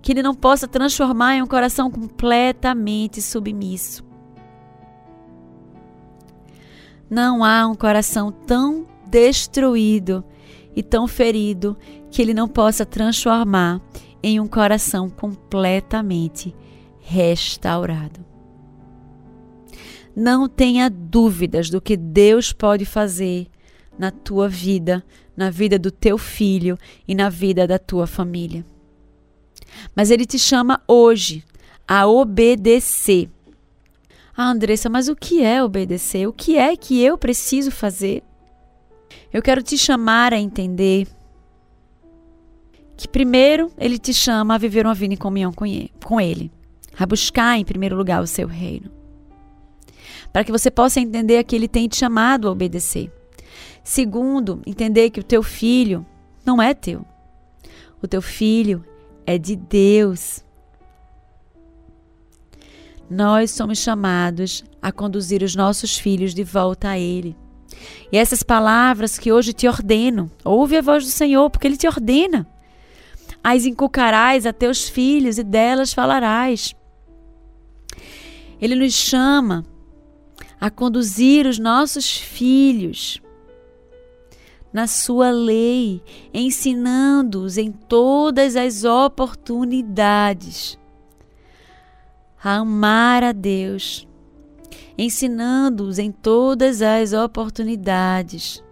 que 0.00 0.12
ele 0.12 0.22
não 0.22 0.34
possa 0.34 0.68
transformar 0.68 1.34
em 1.34 1.42
um 1.42 1.46
coração 1.46 1.90
completamente 1.90 3.20
submisso. 3.20 4.07
Não 7.10 7.42
há 7.42 7.66
um 7.66 7.74
coração 7.74 8.30
tão 8.30 8.86
destruído 9.06 10.24
e 10.76 10.82
tão 10.82 11.08
ferido 11.08 11.76
que 12.10 12.20
ele 12.20 12.34
não 12.34 12.46
possa 12.46 12.84
transformar 12.84 13.80
em 14.22 14.38
um 14.40 14.46
coração 14.46 15.08
completamente 15.08 16.54
restaurado. 17.00 18.24
Não 20.14 20.48
tenha 20.48 20.90
dúvidas 20.90 21.70
do 21.70 21.80
que 21.80 21.96
Deus 21.96 22.52
pode 22.52 22.84
fazer 22.84 23.46
na 23.98 24.10
tua 24.10 24.48
vida, 24.48 25.04
na 25.36 25.50
vida 25.50 25.78
do 25.78 25.90
teu 25.90 26.18
filho 26.18 26.78
e 27.06 27.14
na 27.14 27.28
vida 27.28 27.66
da 27.66 27.78
tua 27.78 28.06
família. 28.06 28.64
Mas 29.94 30.10
Ele 30.10 30.26
te 30.26 30.38
chama 30.38 30.82
hoje 30.86 31.44
a 31.86 32.06
obedecer. 32.06 33.30
Ah, 34.40 34.50
Andressa, 34.50 34.88
mas 34.88 35.08
o 35.08 35.16
que 35.16 35.42
é 35.42 35.64
obedecer? 35.64 36.28
O 36.28 36.32
que 36.32 36.56
é 36.56 36.76
que 36.76 37.02
eu 37.02 37.18
preciso 37.18 37.72
fazer? 37.72 38.22
Eu 39.32 39.42
quero 39.42 39.60
te 39.64 39.76
chamar 39.76 40.32
a 40.32 40.38
entender 40.38 41.08
que 42.96 43.08
primeiro 43.08 43.68
ele 43.76 43.98
te 43.98 44.14
chama 44.14 44.54
a 44.54 44.58
viver 44.58 44.86
uma 44.86 44.94
vida 44.94 45.12
em 45.12 45.16
comunhão 45.16 45.52
com 45.52 46.20
ele, 46.20 46.52
a 46.96 47.04
buscar 47.04 47.58
em 47.58 47.64
primeiro 47.64 47.96
lugar 47.96 48.22
o 48.22 48.28
seu 48.28 48.46
reino. 48.46 48.88
Para 50.32 50.44
que 50.44 50.52
você 50.52 50.70
possa 50.70 51.00
entender 51.00 51.42
que 51.42 51.56
ele 51.56 51.66
tem 51.66 51.88
te 51.88 51.96
chamado 51.96 52.46
a 52.46 52.52
obedecer. 52.52 53.10
Segundo, 53.82 54.62
entender 54.64 55.10
que 55.10 55.18
o 55.18 55.24
teu 55.24 55.42
filho 55.42 56.06
não 56.46 56.62
é 56.62 56.74
teu. 56.74 57.04
O 58.00 58.06
teu 58.06 58.22
filho 58.22 58.84
é 59.26 59.36
de 59.36 59.56
Deus. 59.56 60.44
Nós 63.10 63.50
somos 63.50 63.78
chamados 63.78 64.64
a 64.82 64.92
conduzir 64.92 65.42
os 65.42 65.54
nossos 65.54 65.96
filhos 65.98 66.34
de 66.34 66.44
volta 66.44 66.90
a 66.90 66.98
Ele. 66.98 67.36
E 68.12 68.18
essas 68.18 68.42
palavras 68.42 69.18
que 69.18 69.32
hoje 69.32 69.52
te 69.52 69.66
ordeno, 69.66 70.30
ouve 70.44 70.76
a 70.76 70.82
voz 70.82 71.04
do 71.04 71.10
Senhor, 71.10 71.48
porque 71.50 71.66
Ele 71.66 71.76
te 71.76 71.86
ordena 71.86 72.46
as 73.42 73.64
inculcarás 73.64 74.44
a 74.46 74.52
teus 74.52 74.88
filhos 74.88 75.38
e 75.38 75.42
delas 75.42 75.92
falarás. 75.92 76.74
Ele 78.60 78.74
nos 78.74 78.92
chama 78.92 79.64
a 80.60 80.68
conduzir 80.70 81.46
os 81.46 81.58
nossos 81.58 82.18
filhos 82.18 83.22
na 84.72 84.86
sua 84.86 85.30
lei, 85.30 86.02
ensinando-os 86.34 87.56
em 87.56 87.72
todas 87.72 88.54
as 88.56 88.84
oportunidades 88.84 90.78
a 92.42 92.56
amar 92.56 93.22
a 93.22 93.32
Deus, 93.32 94.06
ensinando-os 94.96 95.98
em 95.98 96.10
todas 96.12 96.82
as 96.82 97.12
oportunidades 97.12 98.62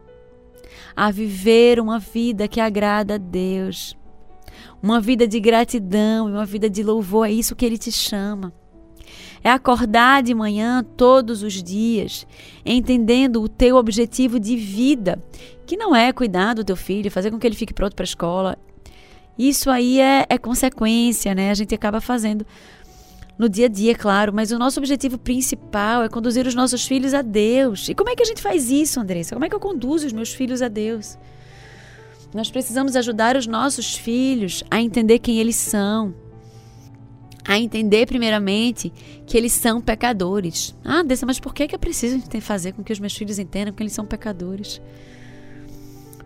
a 0.95 1.11
viver 1.11 1.79
uma 1.79 1.99
vida 1.99 2.49
que 2.49 2.61
agrada 2.61 3.15
a 3.17 3.19
Deus 3.19 3.97
uma 4.83 5.01
vida 5.01 5.27
de 5.27 5.41
gratidão 5.41 6.29
e 6.29 6.33
uma 6.33 6.47
vida 6.47 6.69
de 6.69 6.83
louvor, 6.83 7.27
é 7.27 7.33
isso 7.33 7.57
que 7.57 7.65
ele 7.65 7.79
te 7.79 7.91
chama. 7.91 8.53
É 9.43 9.51
acordar 9.51 10.23
de 10.23 10.35
manhã 10.35 10.85
todos 10.97 11.43
os 11.43 11.63
dias, 11.63 12.27
entendendo 12.65 13.43
o 13.43 13.49
teu 13.49 13.77
objetivo 13.77 14.41
de 14.41 14.57
vida, 14.57 15.23
que 15.67 15.77
não 15.77 15.95
é 15.95 16.13
cuidar 16.13 16.55
do 16.55 16.65
teu 16.65 16.77
filho, 16.77 17.11
fazer 17.11 17.31
com 17.31 17.39
que 17.39 17.47
ele 17.47 17.55
fique 17.55 17.75
pronto 17.75 17.95
para 17.95 18.03
a 18.03 18.07
escola. 18.07 18.59
Isso 19.39 19.71
aí 19.71 20.01
é, 20.01 20.27
é 20.29 20.39
consequência, 20.39 21.35
né? 21.35 21.51
A 21.51 21.55
gente 21.55 21.75
acaba 21.75 22.01
fazendo 22.01 22.47
no 23.39 23.49
dia 23.49 23.67
a 23.67 23.69
dia, 23.69 23.95
claro, 23.95 24.33
mas 24.33 24.51
o 24.51 24.59
nosso 24.59 24.81
objetivo 24.81 25.19
principal 25.19 26.03
é 26.03 26.09
conduzir 26.09 26.47
os 26.47 26.55
nossos 26.55 26.87
filhos 26.87 27.13
a 27.13 27.21
Deus. 27.21 27.89
E 27.89 27.95
como 27.95 28.09
é 28.09 28.17
que 28.17 28.23
a 28.23 28.27
gente 28.27 28.41
faz 28.41 28.71
isso, 28.71 28.99
Andressa? 28.99 29.35
Como 29.35 29.45
é 29.45 29.49
que 29.49 29.55
eu 29.55 29.61
conduzo 29.61 30.07
os 30.07 30.13
meus 30.13 30.33
filhos 30.33 30.63
a 30.63 30.69
Deus? 30.69 31.19
Nós 32.35 32.51
precisamos 32.51 32.97
ajudar 32.97 33.37
os 33.37 33.47
nossos 33.47 33.95
filhos 33.95 34.65
a 34.71 34.81
entender 34.81 35.19
quem 35.19 35.39
eles 35.39 35.57
são. 35.57 36.15
A 37.47 37.59
entender, 37.59 38.07
primeiramente, 38.07 38.93
que 39.27 39.37
eles 39.37 39.53
são 39.53 39.81
pecadores. 39.81 40.75
Ah, 40.85 41.03
Dessa, 41.03 41.27
mas 41.27 41.39
por 41.39 41.55
que, 41.55 41.69
que 41.69 41.75
é 41.75 41.79
preciso 41.79 42.21
fazer 42.41 42.73
com 42.73 42.83
que 42.83 42.93
os 42.93 42.99
meus 42.99 43.15
filhos 43.15 43.39
entendam 43.39 43.73
que 43.73 43.83
eles 43.83 43.93
são 43.93 44.05
pecadores? 44.05 44.81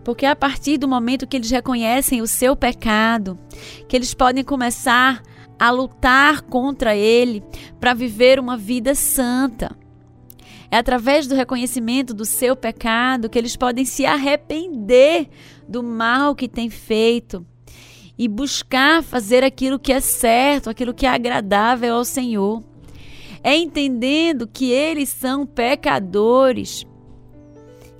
Porque 0.02 0.24
a 0.24 0.34
partir 0.34 0.78
do 0.78 0.88
momento 0.88 1.26
que 1.26 1.36
eles 1.36 1.50
reconhecem 1.50 2.22
o 2.22 2.26
seu 2.26 2.56
pecado, 2.56 3.38
que 3.86 3.94
eles 3.94 4.14
podem 4.14 4.42
começar 4.42 5.22
a 5.60 5.70
lutar 5.70 6.40
contra 6.40 6.96
ele 6.96 7.44
para 7.78 7.92
viver 7.92 8.40
uma 8.40 8.56
vida 8.56 8.94
santa. 8.94 9.76
É 10.70 10.78
através 10.78 11.26
do 11.26 11.34
reconhecimento 11.34 12.14
do 12.14 12.24
seu 12.24 12.56
pecado 12.56 13.28
que 13.28 13.38
eles 13.38 13.56
podem 13.56 13.84
se 13.84 14.06
arrepender 14.06 15.28
do 15.68 15.82
mal 15.82 16.34
que 16.34 16.48
têm 16.48 16.70
feito 16.70 17.44
e 18.16 18.26
buscar 18.26 19.02
fazer 19.02 19.44
aquilo 19.44 19.78
que 19.78 19.92
é 19.92 20.00
certo, 20.00 20.70
aquilo 20.70 20.94
que 20.94 21.04
é 21.04 21.10
agradável 21.10 21.94
ao 21.94 22.04
Senhor. 22.06 22.62
É 23.42 23.54
entendendo 23.54 24.46
que 24.46 24.70
eles 24.70 25.10
são 25.10 25.44
pecadores, 25.44 26.86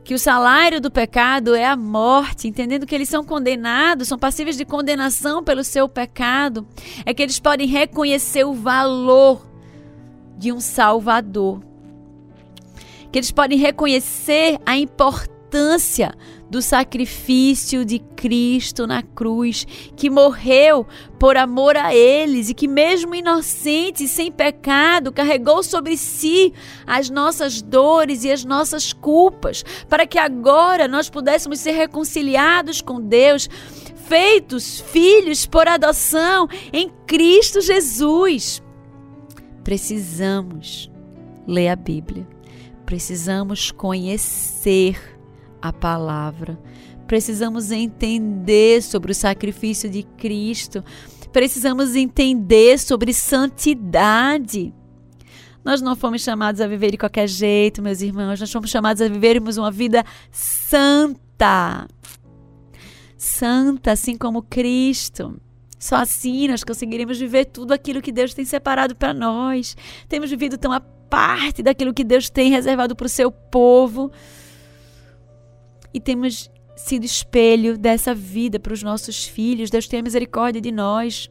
que 0.05 0.15
o 0.15 0.19
salário 0.19 0.81
do 0.81 0.91
pecado 0.91 1.55
é 1.55 1.65
a 1.65 1.77
morte, 1.77 2.49
entendendo 2.49 2.87
que 2.87 2.95
eles 2.95 3.09
são 3.09 3.25
condenados, 3.25 4.09
são 4.09 4.19
passíveis 4.19 4.57
de 4.57 4.65
condenação 4.65 5.45
pelo 5.45 5.63
seu 5.63 5.89
pecado, 5.89 6.67
é 7.05 7.13
que 7.13 7.23
eles 7.23 7.39
podem 7.39 7.67
reconhecer 7.67 8.45
o 8.45 8.55
valor 8.55 9.47
de 10.37 10.53
um 10.53 10.61
Salvador. 10.61 11.63
Que 13.13 13.19
eles 13.19 13.31
podem 13.31 13.59
reconhecer 13.59 14.59
a 14.65 14.77
importância 14.77 16.15
do 16.51 16.61
sacrifício 16.61 17.85
de 17.85 17.99
Cristo 17.99 18.87
na 18.87 19.03
cruz, 19.03 19.65
que 19.97 20.11
morreu 20.11 20.87
por 21.19 21.37
amor 21.37 21.77
a 21.77 21.95
eles 21.95 22.49
e 22.49 22.55
que, 22.55 22.67
mesmo 22.67 23.15
inocente 23.15 24.05
e 24.05 24.09
sem 24.09 24.33
pecado, 24.33 25.13
carregou 25.13 25.63
sobre 25.63 25.97
si 25.97 26.53
as 26.87 27.09
nossas 27.09 27.63
dores 27.63 28.25
e 28.25 28.33
as 28.33 28.45
nossas 28.45 28.93
culpas, 28.93 29.65
para 29.89 30.07
que 30.07 30.19
agora 30.19 30.89
nós 30.89 31.09
pudéssemos 31.09 31.61
ser 31.61 31.73
reconciliados 31.73 32.81
com 32.81 33.01
Deus, 33.01 33.49
feitos 34.09 34.81
filhos 34.81 35.47
por 35.47 35.69
adoção 35.69 36.49
em 36.73 36.91
Cristo 37.07 37.61
Jesus. 37.61 38.61
Precisamos 39.63 40.91
ler 41.47 41.69
a 41.69 41.77
Bíblia 41.77 42.27
precisamos 42.91 43.71
conhecer 43.71 45.20
a 45.61 45.73
palavra, 45.73 46.59
precisamos 47.07 47.71
entender 47.71 48.83
sobre 48.83 49.13
o 49.13 49.15
sacrifício 49.15 49.89
de 49.91 50.03
Cristo, 50.03 50.85
precisamos 51.33 51.95
entender 51.95 52.79
sobre 52.79 53.13
santidade. 53.13 54.73
Nós 55.65 55.83
não 55.83 55.95
fomos 55.95 56.23
chamados 56.23 56.61
a 56.61 56.67
viver 56.67 56.93
de 56.93 56.99
qualquer 56.99 57.29
jeito, 57.29 57.83
meus 57.83 58.01
irmãos, 58.01 58.41
nós 58.41 58.51
fomos 58.51 58.71
chamados 58.71 59.03
a 59.03 59.09
vivermos 59.09 59.57
uma 59.59 59.71
vida 59.71 60.05
santa. 60.31 61.87
Santa, 63.17 63.93
assim 63.93 64.17
como 64.17 64.43
Cristo. 64.43 65.39
Só 65.79 65.97
assim 65.97 66.49
nós 66.49 66.65
conseguiremos 66.65 67.19
viver 67.19 67.47
tudo 67.47 67.73
aquilo 67.73 68.03
que 68.03 68.13
Deus 68.13 68.35
tem 68.35 68.45
separado 68.45 68.95
para 68.95 69.13
nós. 69.13 69.77
Temos 70.09 70.31
vivido 70.31 70.57
tão 70.57 70.73
parte 71.11 71.63
daquilo 71.63 71.93
que 71.93 72.05
Deus 72.05 72.31
tem 72.31 72.51
reservado 72.51 72.95
para 72.95 73.07
o 73.07 73.11
seu 73.11 73.31
povo. 73.31 74.11
E 75.93 76.01
temos 76.01 76.51
sido 76.77 77.05
espelho 77.05 77.77
dessa 77.77 78.15
vida 78.15 78.59
para 78.59 78.73
os 78.73 78.83
nossos 78.83 79.25
filhos. 79.27 79.71
Deus 79.71 79.87
tenha 79.87 80.03
misericórdia 80.03 80.61
de 80.61 80.73
nós. 80.73 81.31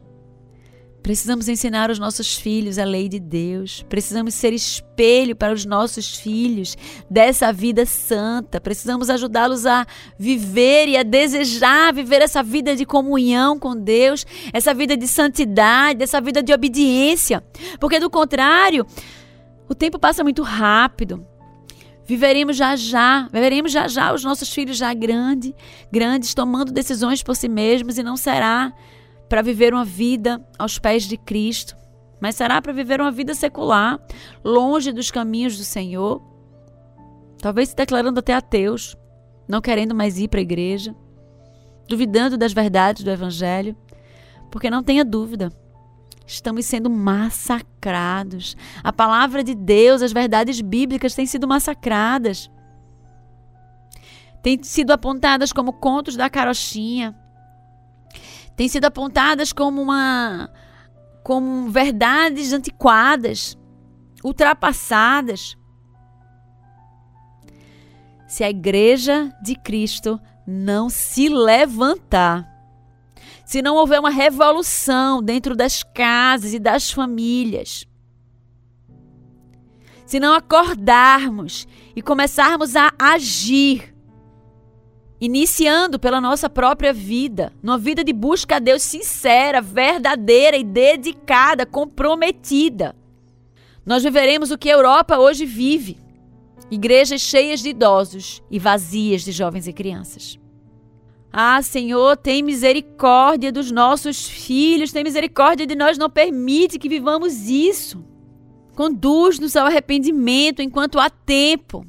Precisamos 1.02 1.48
ensinar 1.48 1.90
os 1.90 1.98
nossos 1.98 2.36
filhos 2.36 2.78
a 2.78 2.84
lei 2.84 3.08
de 3.08 3.20
Deus. 3.20 3.84
Precisamos 3.90 4.34
ser 4.34 4.54
espelho 4.54 5.36
para 5.36 5.54
os 5.54 5.66
nossos 5.66 6.16
filhos 6.18 6.78
dessa 7.10 7.52
vida 7.54 7.86
santa. 7.86 8.60
Precisamos 8.60 9.10
ajudá-los 9.10 9.66
a 9.66 9.88
viver 10.20 10.88
e 10.90 10.98
a 10.98 11.04
desejar 11.04 11.94
viver 11.94 12.22
essa 12.22 12.44
vida 12.44 12.76
de 12.76 12.86
comunhão 12.86 13.58
com 13.58 13.76
Deus, 13.76 14.26
essa 14.54 14.74
vida 14.74 14.96
de 14.96 15.08
santidade, 15.08 16.04
essa 16.04 16.20
vida 16.20 16.44
de 16.44 16.54
obediência. 16.54 17.44
Porque 17.80 18.00
do 18.00 18.10
contrário, 18.10 18.86
o 19.68 19.74
tempo 19.74 19.98
passa 19.98 20.24
muito 20.24 20.44
rápido. 20.44 21.26
Viveremos 22.10 22.58
já 22.58 22.76
já, 22.76 23.30
viveremos 23.32 23.72
já 23.72 23.88
já 23.88 24.12
os 24.12 24.24
nossos 24.24 24.52
filhos 24.52 24.78
já 24.78 24.92
grande, 24.96 25.54
grandes, 25.92 26.34
tomando 26.34 26.72
decisões 26.72 27.22
por 27.22 27.36
si 27.36 27.48
mesmos 27.48 28.00
e 28.00 28.04
não 28.04 28.18
será 28.18 28.74
para 29.30 29.44
viver 29.44 29.76
uma 29.76 29.86
vida 29.86 30.44
aos 30.58 30.80
pés 30.80 31.04
de 31.04 31.16
Cristo, 31.18 31.78
mas 32.20 32.34
será 32.34 32.60
para 32.64 32.74
viver 32.74 33.00
uma 33.00 33.12
vida 33.12 33.36
secular, 33.36 34.00
longe 34.44 34.92
dos 34.92 35.12
caminhos 35.12 35.56
do 35.56 35.64
Senhor, 35.64 36.20
talvez 37.38 37.70
se 37.70 37.76
declarando 37.76 38.22
até 38.22 38.34
ateus, 38.34 38.98
não 39.48 39.62
querendo 39.62 39.94
mais 39.94 40.18
ir 40.18 40.30
para 40.30 40.40
a 40.40 40.42
igreja, 40.42 40.96
duvidando 41.88 42.40
das 42.40 42.54
verdades 42.54 43.04
do 43.04 43.12
Evangelho, 43.12 43.78
porque 44.50 44.72
não 44.72 44.82
tenha 44.82 45.06
dúvida, 45.06 45.52
estamos 46.34 46.66
sendo 46.66 46.90
massacrados. 46.90 48.56
A 48.84 48.94
palavra 48.94 49.44
de 49.44 49.56
Deus, 49.56 50.02
as 50.02 50.12
verdades 50.12 50.62
bíblicas 50.62 51.16
têm 51.16 51.26
sido 51.26 51.48
massacradas. 51.48 52.50
Têm 54.42 54.62
sido 54.64 54.92
apontadas 54.92 55.52
como 55.52 55.74
contos 55.74 56.16
da 56.16 56.30
carochinha. 56.30 57.16
Têm 58.56 58.68
sido 58.68 58.86
apontadas 58.86 59.52
como 59.52 59.82
uma 59.82 60.50
como 61.24 61.70
verdades 61.70 62.54
antiquadas, 62.54 63.58
ultrapassadas. 64.24 65.58
Se 68.28 68.44
a 68.44 68.50
igreja 68.50 69.32
de 69.44 69.56
Cristo 69.56 70.20
não 70.46 70.90
se 70.90 71.30
levantar, 71.30 72.48
se 73.50 73.64
não 73.64 73.78
houver 73.78 74.00
uma 74.00 74.12
revolução 74.12 75.24
dentro 75.24 75.56
das 75.56 75.82
casas 75.82 76.54
e 76.54 76.60
das 76.60 76.92
famílias, 76.92 77.88
se 80.06 80.20
não 80.20 80.36
acordarmos 80.36 81.68
e 81.96 82.02
começarmos 82.04 82.76
a 82.76 82.94
agir, 83.00 83.92
iniciando 85.20 85.98
pela 85.98 86.22
nossa 86.22 86.48
própria 86.48 86.94
vida, 86.94 87.52
numa 87.64 87.80
vida 87.80 88.04
de 88.04 88.14
busca 88.14 88.58
a 88.58 88.60
Deus 88.60 88.84
sincera, 88.84 89.62
verdadeira 89.62 90.56
e 90.56 90.64
dedicada, 90.64 91.66
comprometida. 91.66 92.96
Nós 93.84 94.04
viveremos 94.04 94.52
o 94.52 94.60
que 94.60 94.70
a 94.70 94.74
Europa 94.74 95.18
hoje 95.18 95.48
vive: 95.48 95.98
igrejas 96.70 97.22
cheias 97.22 97.62
de 97.62 97.70
idosos 97.70 98.44
e 98.52 98.60
vazias 98.60 99.24
de 99.24 99.32
jovens 99.32 99.68
e 99.68 99.74
crianças. 99.74 100.38
Ah, 101.32 101.62
Senhor, 101.62 102.18
tem 102.18 102.42
misericórdia 102.42 103.52
dos 103.52 103.70
nossos 103.72 104.28
filhos, 104.28 104.92
tem 104.92 105.04
misericórdia 105.04 105.68
de 105.68 105.76
nós, 105.76 105.98
não 105.98 106.10
permite 106.10 106.80
que 106.80 106.90
vivamos 106.90 107.48
isso. 107.48 108.04
Conduz-nos 108.76 109.56
ao 109.56 109.68
arrependimento 109.68 110.62
enquanto 110.62 111.00
há 111.00 111.10
tempo. 111.10 111.86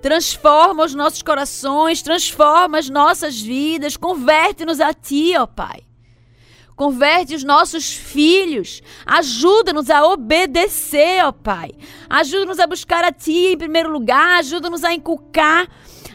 Transforma 0.00 0.84
os 0.84 0.94
nossos 0.94 1.20
corações, 1.20 2.00
transforma 2.00 2.78
as 2.78 2.88
nossas 2.88 3.40
vidas, 3.40 3.96
converte-nos 3.96 4.80
a 4.80 4.94
Ti, 4.94 5.34
ó 5.36 5.46
Pai. 5.46 5.82
Converte 6.76 7.34
os 7.34 7.44
nossos 7.44 7.92
filhos, 7.92 8.80
ajuda-nos 9.04 9.90
a 9.90 10.02
obedecer, 10.06 11.22
ó 11.24 11.32
Pai. 11.32 11.72
Ajuda-nos 12.08 12.58
a 12.58 12.66
buscar 12.66 13.04
a 13.04 13.12
Ti 13.12 13.52
em 13.52 13.58
primeiro 13.58 13.90
lugar, 13.90 14.38
ajuda-nos 14.38 14.84
a 14.84 14.94
inculcar 14.94 15.68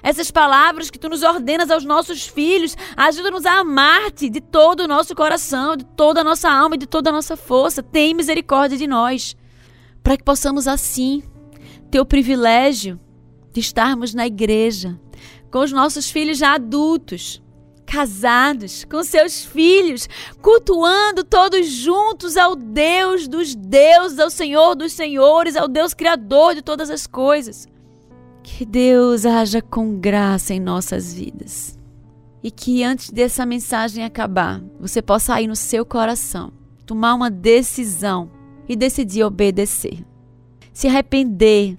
essas 0.05 0.29
palavras 0.29 0.91
que 0.91 0.99
tu 0.99 1.09
nos 1.09 1.23
ordenas 1.23 1.71
aos 1.71 1.83
nossos 1.83 2.27
filhos. 2.27 2.77
Ajuda-nos 2.95 3.43
a 3.43 3.61
amar-te 3.61 4.29
de 4.29 4.39
todo 4.39 4.81
o 4.81 4.87
nosso 4.87 5.15
coração, 5.15 5.75
de 5.75 5.83
toda 5.83 6.21
a 6.21 6.23
nossa 6.23 6.47
alma 6.47 6.75
e 6.75 6.77
de 6.77 6.85
toda 6.85 7.09
a 7.09 7.13
nossa 7.13 7.35
força. 7.35 7.81
Tem 7.81 8.13
misericórdia 8.13 8.77
de 8.77 8.85
nós, 8.85 9.35
para 10.03 10.15
que 10.15 10.23
possamos 10.23 10.67
assim 10.67 11.23
ter 11.89 11.99
o 11.99 12.05
privilégio 12.05 12.99
de 13.51 13.59
estarmos 13.59 14.13
na 14.13 14.27
igreja 14.27 14.95
com 15.49 15.59
os 15.59 15.71
nossos 15.71 16.11
filhos 16.11 16.37
já 16.37 16.53
adultos 16.53 17.41
casados, 17.87 18.83
com 18.85 19.03
seus 19.03 19.43
filhos, 19.43 20.07
cultuando 20.41 21.23
todos 21.23 21.67
juntos 21.67 22.35
ao 22.35 22.55
Deus 22.55 23.27
dos 23.27 23.55
deuses, 23.55 24.19
ao 24.19 24.29
Senhor 24.29 24.75
dos 24.75 24.93
senhores, 24.93 25.55
ao 25.55 25.67
Deus 25.67 25.93
criador 25.93 26.55
de 26.55 26.61
todas 26.61 26.89
as 26.89 27.07
coisas. 27.07 27.67
Que 28.47 28.63
Deus 28.63 29.25
haja 29.25 29.59
com 29.59 29.99
graça 29.99 30.53
em 30.53 30.59
nossas 30.59 31.11
vidas. 31.11 31.77
E 32.43 32.51
que 32.51 32.83
antes 32.83 33.09
dessa 33.09 33.43
mensagem 33.43 34.03
acabar, 34.05 34.63
você 34.79 35.01
possa 35.01 35.33
aí 35.33 35.47
no 35.47 35.55
seu 35.55 35.83
coração 35.83 36.53
tomar 36.85 37.15
uma 37.15 37.31
decisão 37.31 38.29
e 38.69 38.75
decidir 38.75 39.23
obedecer. 39.23 40.05
Se 40.71 40.87
arrepender 40.87 41.75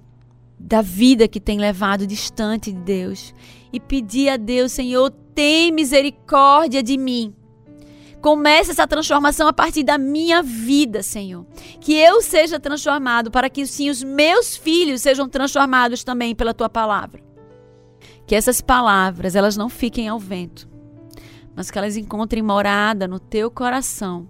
da 0.59 0.83
vida 0.83 1.29
que 1.29 1.39
tem 1.39 1.57
levado 1.57 2.05
distante 2.05 2.73
de 2.73 2.81
Deus 2.81 3.33
e 3.73 3.79
pedir 3.79 4.29
a 4.29 4.37
Deus, 4.37 4.73
Senhor, 4.73 5.11
tem 5.37 5.71
misericórdia 5.71 6.83
de 6.83 6.99
mim. 6.99 7.33
Comece 8.21 8.71
essa 8.73 8.87
transformação 8.87 9.47
a 9.47 9.53
partir 9.53 9.83
da 9.83 9.99
minha 9.99 10.43
vida, 10.43 11.03
Senhor. 11.03 11.47
Que 11.81 11.95
eu 11.95 12.21
seja 12.23 12.59
transformado 12.59 13.31
para 13.31 13.49
que 13.49 13.67
sim 13.67 13.91
os 13.91 14.03
meus 14.03 14.57
filhos 14.57 15.03
sejam 15.03 15.29
transformados 15.29 16.03
também 16.03 16.35
pela 16.35 16.55
tua 16.55 16.69
palavra. 16.69 17.23
Que 18.27 18.35
essas 18.35 18.61
palavras, 18.61 19.37
elas 19.37 19.57
não 19.57 19.69
fiquem 19.69 20.09
ao 20.09 20.19
vento, 20.19 20.69
mas 21.55 21.71
que 21.71 21.79
elas 21.79 21.97
encontrem 21.97 22.43
morada 22.43 23.07
no 23.07 23.21
teu 23.21 23.51
coração 23.51 24.29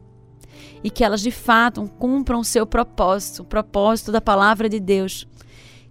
e 0.83 0.91
que 0.91 1.03
elas 1.03 1.21
de 1.21 1.31
fato 1.31 1.91
cumpram 1.99 2.41
o 2.41 2.45
seu 2.45 2.67
propósito, 2.67 3.43
o 3.43 3.47
propósito 3.47 4.13
da 4.13 4.21
palavra 4.21 4.69
de 4.69 4.79
Deus, 4.79 5.27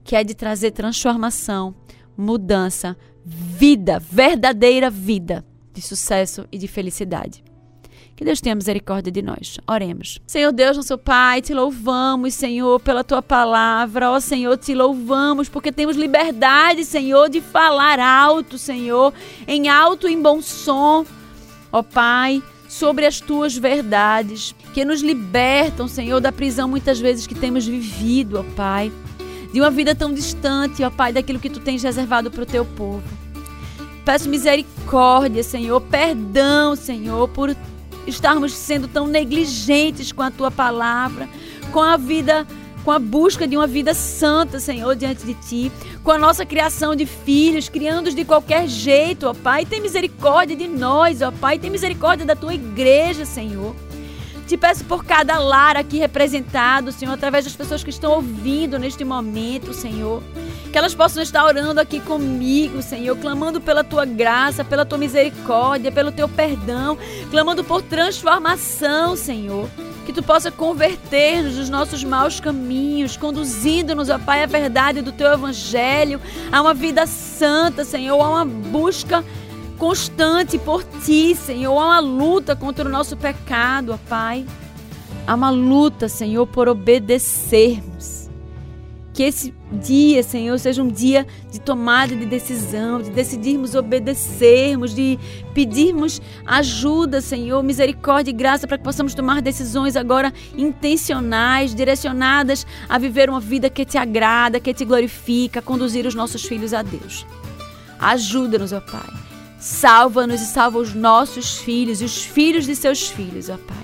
que 0.04 0.16
é 0.16 0.24
de 0.24 0.36
trazer 0.36 0.72
transformação, 0.72 1.74
mudança, 2.16 2.96
vida, 3.26 4.00
verdadeira 4.00 4.90
vida 4.90 5.44
de 5.74 5.82
sucesso 5.82 6.46
e 6.52 6.58
de 6.58 6.68
felicidade. 6.68 7.44
Que 8.16 8.24
Deus 8.24 8.40
tenha 8.40 8.56
misericórdia 8.56 9.12
de 9.12 9.22
nós. 9.22 9.60
Oremos. 9.68 10.20
Senhor 10.26 10.54
Deus, 10.54 10.78
nosso 10.78 10.98
Pai, 10.98 11.42
te 11.42 11.54
louvamos, 11.54 12.34
Senhor, 12.34 12.80
pela 12.80 13.04
tua 13.04 13.22
palavra. 13.22 14.10
Ó 14.10 14.20
Senhor, 14.22 14.58
te 14.58 14.74
louvamos 14.74 15.50
porque 15.50 15.70
temos 15.70 15.98
liberdade, 15.98 16.86
Senhor, 16.86 17.30
de 17.30 17.42
falar 17.42 18.00
alto, 18.00 18.58
Senhor, 18.58 19.14
em 19.46 19.68
alto 19.68 20.08
e 20.08 20.14
em 20.14 20.22
bom 20.22 20.42
som. 20.42 21.06
Ó 21.74 21.84
Pai, 21.84 22.42
sobre 22.70 23.06
as 23.06 23.20
tuas 23.20 23.58
verdades 23.58 24.56
que 24.74 24.86
nos 24.86 25.02
libertam, 25.02 25.86
Senhor, 25.86 26.22
da 26.22 26.32
prisão 26.32 26.70
muitas 26.70 27.00
vezes 27.00 27.28
que 27.28 27.36
temos 27.36 27.68
vivido, 27.68 28.40
ó 28.40 28.44
Pai. 28.56 28.94
De 29.52 29.60
uma 29.60 29.70
vida 29.70 29.94
tão 29.94 30.14
distante, 30.14 30.84
ó 30.84 30.90
Pai, 30.90 31.12
daquilo 31.12 31.40
que 31.40 31.50
tu 31.50 31.60
tens 31.60 31.84
reservado 31.84 32.32
para 32.32 32.44
o 32.44 32.46
teu 32.46 32.64
povo. 32.64 33.04
Peço 34.06 34.30
misericórdia, 34.30 35.44
Senhor, 35.44 35.82
perdão, 35.82 36.76
Senhor, 36.76 37.28
por 37.30 37.54
estarmos 38.08 38.54
sendo 38.54 38.88
tão 38.88 39.08
negligentes 39.08 40.12
com 40.12 40.22
a 40.22 40.32
tua 40.32 40.52
palavra, 40.52 41.28
com 41.72 41.82
a 41.82 41.98
vida, 41.98 42.46
com 42.84 42.92
a 42.92 43.00
busca 43.00 43.48
de 43.48 43.58
uma 43.58 43.68
vida 43.68 43.94
santa, 43.94 44.60
Senhor, 44.60 44.96
diante 44.96 45.26
de 45.26 45.34
ti, 45.34 45.72
com 46.04 46.12
a 46.12 46.18
nossa 46.18 46.46
criação 46.46 46.96
de 46.96 47.06
filhos, 47.06 47.68
criando-os 47.70 48.16
de 48.16 48.24
qualquer 48.24 48.68
jeito, 48.68 49.28
ó 49.28 49.34
Pai. 49.34 49.66
Tem 49.66 49.82
misericórdia 49.82 50.56
de 50.56 50.68
nós, 50.68 51.22
ó 51.22 51.32
Pai. 51.32 51.58
Tem 51.58 51.70
misericórdia 51.70 52.26
da 52.26 52.36
tua 52.36 52.54
igreja, 52.54 53.26
Senhor. 53.26 53.76
Te 54.48 54.56
peço 54.56 54.86
por 54.86 55.04
cada 55.04 55.40
lar 55.40 55.76
aqui 55.76 55.98
representado, 55.98 56.92
Senhor, 56.92 57.14
através 57.14 57.46
das 57.46 57.56
pessoas 57.56 57.84
que 57.84 57.90
estão 57.90 58.12
ouvindo 58.12 58.78
neste 58.78 59.04
momento, 59.04 59.74
Senhor. 59.74 60.22
Que 60.72 60.78
elas 60.78 60.94
possam 60.94 61.24
estar 61.24 61.44
orando 61.44 61.82
aqui 61.82 62.00
comigo, 62.00 62.80
Senhor, 62.80 63.18
clamando 63.18 63.60
pela 63.60 63.84
tua 63.84 64.06
graça, 64.06 64.64
pela 64.64 64.86
tua 64.86 65.00
misericórdia, 65.00 65.92
pelo 65.92 66.12
teu 66.12 66.30
perdão, 66.30 66.96
clamando 67.32 67.64
por 67.64 67.82
transformação, 67.82 69.16
Senhor. 69.16 69.68
Que 70.06 70.14
tu 70.14 70.22
possa 70.22 70.52
converter-nos 70.52 71.56
dos 71.56 71.70
nossos 71.70 72.04
maus 72.04 72.40
caminhos, 72.40 73.18
conduzindo-nos, 73.18 74.10
ó 74.10 74.20
Pai, 74.20 74.44
à 74.44 74.46
verdade 74.46 75.02
do 75.02 75.12
teu 75.12 75.34
evangelho, 75.34 76.22
a 76.52 76.62
uma 76.62 76.76
vida 76.76 77.08
santa, 77.08 77.84
Senhor, 77.84 78.22
a 78.22 78.30
uma 78.30 78.46
busca 78.46 79.26
constante 79.78 80.58
por 80.58 80.84
ti, 80.84 81.36
Senhor. 81.36 81.78
Há 81.78 81.86
uma 81.86 82.00
luta 82.00 82.56
contra 82.56 82.88
o 82.88 82.92
nosso 82.92 83.16
pecado, 83.16 83.94
ó 83.94 83.98
Pai. 84.10 84.46
Há 85.28 85.34
uma 85.34 85.50
luta, 85.50 86.08
Senhor, 86.08 86.46
por 86.46 86.68
obedecermos. 86.68 88.30
Que 89.14 89.24
esse 89.24 89.54
dia, 89.72 90.22
Senhor, 90.22 90.60
seja 90.60 90.84
um 90.84 90.90
dia 90.90 91.26
de 91.50 91.60
tomada 91.60 92.14
de 92.14 92.26
decisão, 92.26 93.02
de 93.02 93.10
decidirmos 93.10 93.74
obedecermos, 93.74 94.94
de 94.94 95.18
pedirmos 95.54 96.22
ajuda, 96.46 97.22
Senhor, 97.22 97.64
misericórdia 97.64 98.32
e 98.32 98.34
graça 98.34 98.68
para 98.68 98.78
que 98.78 98.84
possamos 98.84 99.14
tomar 99.14 99.42
decisões 99.42 99.96
agora 99.96 100.34
intencionais, 100.58 101.74
direcionadas 101.74 102.68
a 102.90 102.98
viver 102.98 103.30
uma 103.30 103.40
vida 103.40 103.70
que 103.70 103.86
te 103.86 103.98
agrada, 103.98 104.60
que 104.60 104.74
te 104.74 104.84
glorifica, 104.84 105.62
conduzir 105.62 106.06
os 106.06 106.14
nossos 106.14 106.44
filhos 106.44 106.74
a 106.74 106.82
Deus. 106.82 107.26
Ajuda-nos, 107.98 108.74
ó 108.74 108.82
Pai. 108.82 109.25
Salva-nos 109.66 110.44
e 110.44 110.46
salva 110.46 110.78
os 110.78 110.94
nossos 110.94 111.58
filhos 111.58 112.00
e 112.00 112.06
os 112.06 112.24
filhos 112.24 112.68
de 112.68 112.76
seus 112.76 113.10
filhos, 113.10 113.50
ó 113.50 113.58
Pai. 113.58 113.84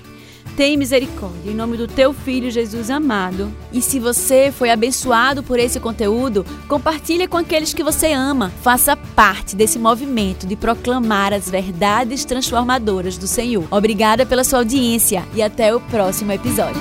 Tem 0.56 0.76
misericórdia, 0.76 1.50
em 1.50 1.56
nome 1.56 1.76
do 1.76 1.88
teu 1.88 2.12
filho 2.12 2.52
Jesus 2.52 2.88
amado. 2.88 3.52
E 3.72 3.82
se 3.82 3.98
você 3.98 4.52
foi 4.56 4.70
abençoado 4.70 5.42
por 5.42 5.58
esse 5.58 5.80
conteúdo, 5.80 6.46
compartilhe 6.68 7.26
com 7.26 7.36
aqueles 7.36 7.74
que 7.74 7.82
você 7.82 8.12
ama. 8.12 8.52
Faça 8.62 8.94
parte 8.96 9.56
desse 9.56 9.76
movimento 9.76 10.46
de 10.46 10.54
proclamar 10.54 11.32
as 11.32 11.50
verdades 11.50 12.24
transformadoras 12.24 13.18
do 13.18 13.26
Senhor. 13.26 13.66
Obrigada 13.68 14.24
pela 14.24 14.44
sua 14.44 14.60
audiência 14.60 15.26
e 15.34 15.42
até 15.42 15.74
o 15.74 15.80
próximo 15.80 16.30
episódio. 16.30 16.80